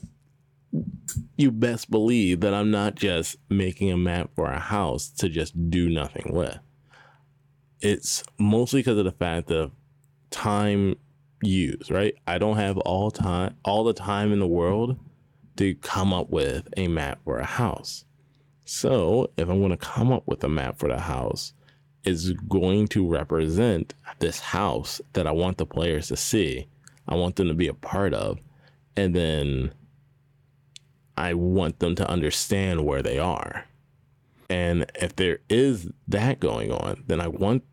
you 1.37 1.51
best 1.51 1.89
believe 1.89 2.41
that 2.41 2.53
I'm 2.53 2.71
not 2.71 2.95
just 2.95 3.37
making 3.49 3.91
a 3.91 3.97
map 3.97 4.29
for 4.35 4.51
a 4.51 4.59
house 4.59 5.09
to 5.09 5.29
just 5.29 5.69
do 5.69 5.89
nothing 5.89 6.31
with. 6.33 6.57
It's 7.79 8.23
mostly 8.37 8.81
because 8.81 8.97
of 8.97 9.05
the 9.05 9.11
fact 9.11 9.51
of 9.51 9.71
time 10.31 10.95
used, 11.41 11.91
right? 11.91 12.15
I 12.27 12.37
don't 12.37 12.57
have 12.57 12.77
all 12.79 13.11
time 13.11 13.55
all 13.63 13.83
the 13.83 13.93
time 13.93 14.31
in 14.33 14.39
the 14.39 14.47
world 14.47 14.97
to 15.57 15.75
come 15.75 16.13
up 16.13 16.29
with 16.29 16.67
a 16.75 16.87
map 16.87 17.19
for 17.23 17.39
a 17.39 17.45
house. 17.45 18.05
So, 18.65 19.29
if 19.37 19.47
I'm 19.47 19.67
to 19.69 19.77
come 19.77 20.11
up 20.11 20.23
with 20.25 20.43
a 20.43 20.49
map 20.49 20.79
for 20.79 20.89
the 20.89 20.99
house, 20.99 21.53
it's 22.05 22.29
going 22.47 22.87
to 22.89 23.07
represent 23.07 23.93
this 24.19 24.39
house 24.39 25.01
that 25.13 25.27
I 25.27 25.31
want 25.31 25.57
the 25.57 25.65
players 25.65 26.07
to 26.09 26.17
see. 26.17 26.67
I 27.07 27.15
want 27.15 27.35
them 27.35 27.47
to 27.47 27.53
be 27.53 27.67
a 27.67 27.73
part 27.73 28.13
of. 28.13 28.39
And 28.95 29.15
then 29.15 29.73
I 31.17 31.33
want 31.33 31.79
them 31.79 31.95
to 31.95 32.09
understand 32.09 32.85
where 32.85 33.01
they 33.01 33.19
are. 33.19 33.65
And 34.49 34.85
if 34.95 35.15
there 35.15 35.39
is 35.49 35.89
that 36.07 36.39
going 36.39 36.71
on, 36.71 37.03
then 37.07 37.19
I 37.19 37.27
want 37.27 37.63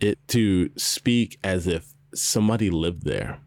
it 0.00 0.18
to 0.28 0.70
speak 0.76 1.38
as 1.44 1.66
if 1.66 1.94
somebody 2.14 2.70
lived 2.70 3.04
there. 3.04 3.40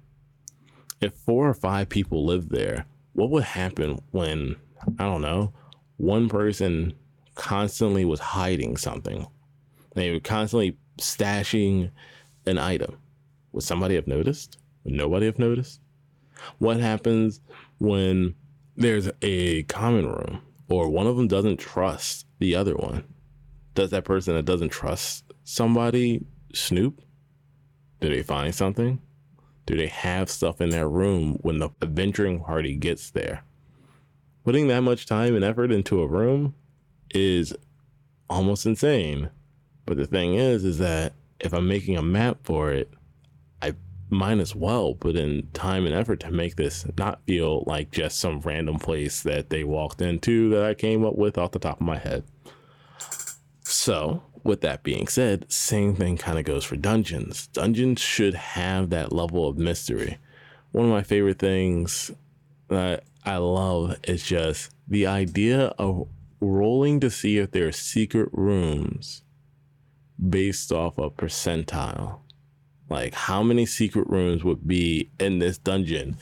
If 1.02 1.14
four 1.14 1.50
or 1.50 1.54
five 1.54 1.90
people 1.90 2.26
lived 2.26 2.52
there, 2.52 2.86
what 3.14 3.30
would 3.32 3.44
happen 3.44 4.00
when, 4.12 4.56
I 5.00 5.04
don't 5.04 5.22
know, 5.22 5.54
one 5.98 6.30
person 6.30 6.94
constantly 7.36 8.06
was 8.06 8.20
hiding 8.20 8.78
something? 8.78 9.28
They 9.94 10.12
were 10.12 10.20
constantly 10.20 10.78
stashing 10.98 11.92
an 12.46 12.58
item. 12.58 12.98
Would 13.52 13.64
somebody 13.64 13.96
have 13.96 14.08
noticed? 14.08 14.58
Would 14.84 14.94
nobody 14.94 15.26
have 15.26 15.40
noticed? 15.40 15.82
What 16.60 16.80
happens 16.80 17.40
when 17.80 18.36
there's 18.76 19.10
a 19.22 19.64
common 19.64 20.08
room 20.08 20.42
or 20.70 20.90
one 20.90 21.08
of 21.08 21.18
them 21.18 21.28
doesn't 21.28 21.58
trust 21.58 22.26
the 22.40 22.56
other 22.56 22.76
one? 22.76 23.04
Does 23.76 23.92
that 23.92 24.06
person 24.06 24.36
that 24.36 24.46
doesn't 24.46 24.70
trust 24.70 25.26
somebody 25.44 26.26
snoop? 26.54 27.02
Do 28.00 28.10
they 28.10 28.24
find 28.24 28.54
something? 28.54 29.02
Do 29.66 29.78
they 29.78 29.88
have 29.88 30.30
stuff 30.30 30.60
in 30.60 30.70
their 30.70 30.90
room 30.90 31.38
when 31.42 31.60
the 31.60 31.70
adventuring 31.82 32.42
party 32.42 32.76
gets 32.76 33.12
there? 33.12 33.44
Putting 34.44 34.68
that 34.68 34.82
much 34.82 35.06
time 35.06 35.36
and 35.36 35.46
effort 35.46 35.72
into 35.72 36.02
a 36.02 36.08
room 36.08 36.56
is 37.14 37.54
almost 38.30 38.66
insane. 38.66 39.30
But 39.86 39.98
the 39.98 40.08
thing 40.08 40.36
is, 40.36 40.64
is 40.64 40.78
that 40.78 41.14
if 41.40 41.54
I'm 41.54 41.68
making 41.68 41.98
a 41.98 42.04
map 42.04 42.38
for 42.44 42.72
it, 42.72 42.90
I 43.62 43.74
might 44.10 44.40
as 44.40 44.56
well 44.56 44.94
put 44.94 45.16
in 45.16 45.48
time 45.54 45.86
and 45.86 45.96
effort 45.96 46.20
to 46.22 46.32
make 46.32 46.56
this 46.56 46.86
not 46.98 47.22
feel 47.26 47.64
like 47.66 47.92
just 47.92 48.20
some 48.20 48.42
random 48.42 48.78
place 48.78 49.24
that 49.24 49.50
they 49.50 49.64
walked 49.64 50.02
into 50.02 50.50
that 50.52 50.64
I 50.64 50.74
came 50.74 51.04
up 51.06 51.16
with 51.16 51.38
off 51.38 51.52
the 51.52 51.60
top 51.60 51.80
of 51.80 51.86
my 51.86 51.98
head. 51.98 52.24
So, 53.64 54.24
with 54.44 54.62
that 54.62 54.84
being 54.84 55.08
said, 55.08 55.52
same 55.52 55.96
thing 55.96 56.18
kind 56.18 56.38
of 56.38 56.46
goes 56.46 56.66
for 56.66 56.76
dungeons. 56.76 57.48
Dungeons 57.48 58.00
should 58.00 58.34
have 58.34 58.90
that 58.90 59.12
level 59.12 59.48
of 59.48 59.58
mystery. 59.58 60.18
One 60.72 60.86
of 60.86 60.92
my 60.92 61.04
favorite 61.04 61.40
things 61.40 62.12
that 62.68 63.04
I 63.26 63.38
love 63.38 63.98
is 64.04 64.24
just 64.24 64.72
the 64.88 65.08
idea 65.08 65.68
of 65.78 66.08
rolling 66.40 67.00
to 67.00 67.10
see 67.10 67.38
if 67.38 67.52
there 67.52 67.68
are 67.68 67.72
secret 67.72 68.30
rooms 68.32 69.24
based 70.28 70.72
off 70.72 70.98
a 70.98 71.10
percentile. 71.10 72.20
Like 72.90 73.14
how 73.14 73.42
many 73.42 73.66
secret 73.66 74.08
rooms 74.10 74.44
would 74.44 74.68
be 74.68 75.10
in 75.20 75.40
this 75.40 75.58
dungeon 75.58 76.18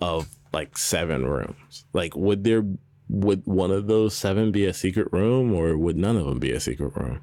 of 0.00 0.28
like 0.52 0.78
seven 0.78 1.26
rooms? 1.26 1.84
Like 1.92 2.16
would 2.16 2.44
there 2.44 2.64
would 3.08 3.46
one 3.46 3.70
of 3.70 3.86
those 3.86 4.16
seven 4.16 4.50
be 4.50 4.64
a 4.64 4.74
secret 4.74 5.08
room 5.12 5.52
or 5.52 5.76
would 5.76 5.96
none 5.96 6.16
of 6.16 6.26
them 6.26 6.38
be 6.38 6.52
a 6.52 6.60
secret 6.60 6.96
room? 6.96 7.20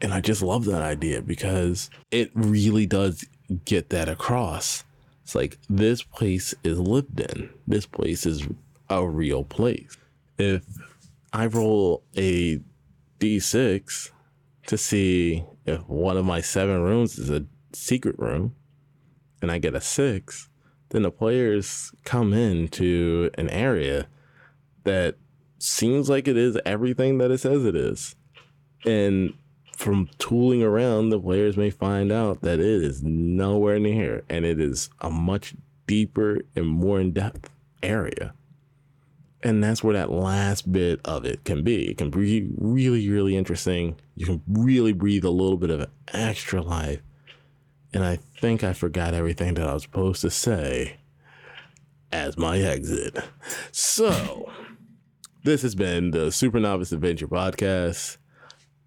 And 0.00 0.14
I 0.14 0.20
just 0.20 0.42
love 0.42 0.64
that 0.66 0.82
idea 0.82 1.22
because 1.22 1.90
it 2.10 2.30
really 2.34 2.86
does 2.86 3.24
get 3.64 3.90
that 3.90 4.08
across. 4.08 4.84
It's 5.24 5.34
like 5.34 5.58
this 5.68 6.02
place 6.02 6.54
is 6.62 6.78
lived 6.78 7.20
in. 7.20 7.50
This 7.66 7.84
place 7.84 8.24
is 8.24 8.46
a 8.88 9.06
real 9.06 9.44
place. 9.44 9.96
If 10.38 10.64
I 11.32 11.46
roll 11.46 12.04
a 12.16 12.60
d6 13.18 14.10
to 14.68 14.76
see 14.76 15.44
if 15.64 15.80
one 15.88 16.18
of 16.18 16.26
my 16.26 16.42
seven 16.42 16.82
rooms 16.82 17.18
is 17.18 17.30
a 17.30 17.46
secret 17.72 18.18
room 18.18 18.54
and 19.40 19.50
I 19.50 19.58
get 19.58 19.74
a 19.74 19.80
six, 19.80 20.50
then 20.90 21.02
the 21.02 21.10
players 21.10 21.90
come 22.04 22.34
into 22.34 23.30
an 23.38 23.48
area 23.48 24.08
that 24.84 25.16
seems 25.58 26.10
like 26.10 26.28
it 26.28 26.36
is 26.36 26.58
everything 26.66 27.16
that 27.18 27.30
it 27.30 27.38
says 27.38 27.64
it 27.64 27.74
is. 27.74 28.14
And 28.84 29.32
from 29.74 30.10
tooling 30.18 30.62
around, 30.62 31.08
the 31.08 31.20
players 31.20 31.56
may 31.56 31.70
find 31.70 32.12
out 32.12 32.42
that 32.42 32.60
it 32.60 32.82
is 32.82 33.02
nowhere 33.02 33.78
near 33.78 34.22
and 34.28 34.44
it 34.44 34.60
is 34.60 34.90
a 35.00 35.10
much 35.10 35.54
deeper 35.86 36.40
and 36.54 36.66
more 36.66 37.00
in 37.00 37.12
depth 37.12 37.48
area. 37.82 38.34
And 39.42 39.62
that's 39.62 39.84
where 39.84 39.94
that 39.94 40.10
last 40.10 40.72
bit 40.72 41.00
of 41.04 41.24
it 41.24 41.44
can 41.44 41.62
be. 41.62 41.90
It 41.90 41.98
can 41.98 42.10
be 42.10 42.50
really, 42.56 43.08
really 43.08 43.36
interesting. 43.36 43.96
You 44.16 44.26
can 44.26 44.42
really 44.48 44.92
breathe 44.92 45.24
a 45.24 45.30
little 45.30 45.56
bit 45.56 45.70
of 45.70 45.88
extra 46.12 46.60
life. 46.60 47.00
And 47.92 48.04
I 48.04 48.16
think 48.40 48.64
I 48.64 48.72
forgot 48.72 49.14
everything 49.14 49.54
that 49.54 49.68
I 49.68 49.74
was 49.74 49.84
supposed 49.84 50.22
to 50.22 50.30
say 50.30 50.98
as 52.10 52.36
my 52.36 52.58
exit. 52.58 53.16
So, 53.70 54.50
This 55.44 55.62
has 55.62 55.74
been 55.76 56.10
the 56.10 56.32
Super 56.32 56.58
Novice 56.58 56.90
Adventure 56.90 57.28
Podcast. 57.28 58.18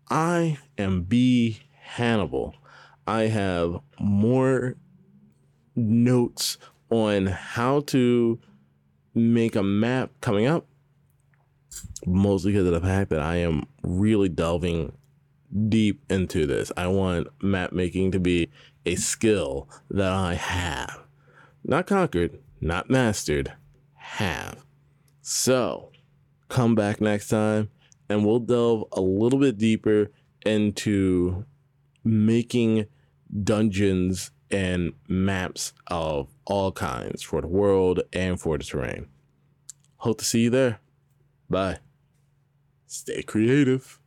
I 0.09 0.59
am 0.77 1.03
B. 1.03 1.61
Hannibal. 1.79 2.53
I 3.07 3.23
have 3.23 3.79
more 3.99 4.75
notes 5.75 6.57
on 6.89 7.27
how 7.27 7.79
to 7.87 8.39
make 9.14 9.55
a 9.55 9.64
map 9.64 10.12
coming 10.22 10.45
up, 10.45 10.66
mostly 12.05 12.51
because 12.51 12.68
of 12.68 12.74
the 12.74 12.82
fact 12.82 13.09
that 13.09 13.22
I 13.22 13.38
am 13.38 13.64
really 13.84 14.30
delving 14.30 14.93
deep 15.70 16.01
into 16.09 16.45
this. 16.45 16.72
I 16.78 16.88
want 16.88 17.28
map 17.41 17.74
making 17.74 18.12
to 18.12 18.20
be 18.20 18.49
a 18.86 18.95
skill 18.95 19.70
that 19.89 20.12
I 20.12 20.36
have. 20.36 20.99
Not 21.64 21.88
conquered, 21.88 22.39
not 22.59 22.89
mastered, 22.89 23.53
have. 23.93 24.64
So, 25.22 25.91
come 26.49 26.76
back 26.76 26.99
next 26.99 27.28
time 27.28 27.70
and 28.09 28.26
we'll 28.26 28.39
delve 28.39 28.86
a 28.91 29.01
little 29.01 29.39
bit 29.39 29.57
deeper 29.57 30.12
into 30.45 31.45
making 32.03 32.86
dungeons 33.43 34.32
and 34.51 34.93
maps 35.07 35.73
of 35.87 36.27
all 36.45 36.71
kinds 36.71 37.21
for 37.21 37.41
the 37.41 37.47
world 37.47 38.01
and 38.11 38.39
for 38.39 38.57
the 38.57 38.63
terrain. 38.63 39.07
Hope 39.97 40.17
to 40.17 40.25
see 40.25 40.41
you 40.41 40.49
there. 40.49 40.79
Bye. 41.49 41.79
Stay 42.87 43.21
creative. 43.23 44.00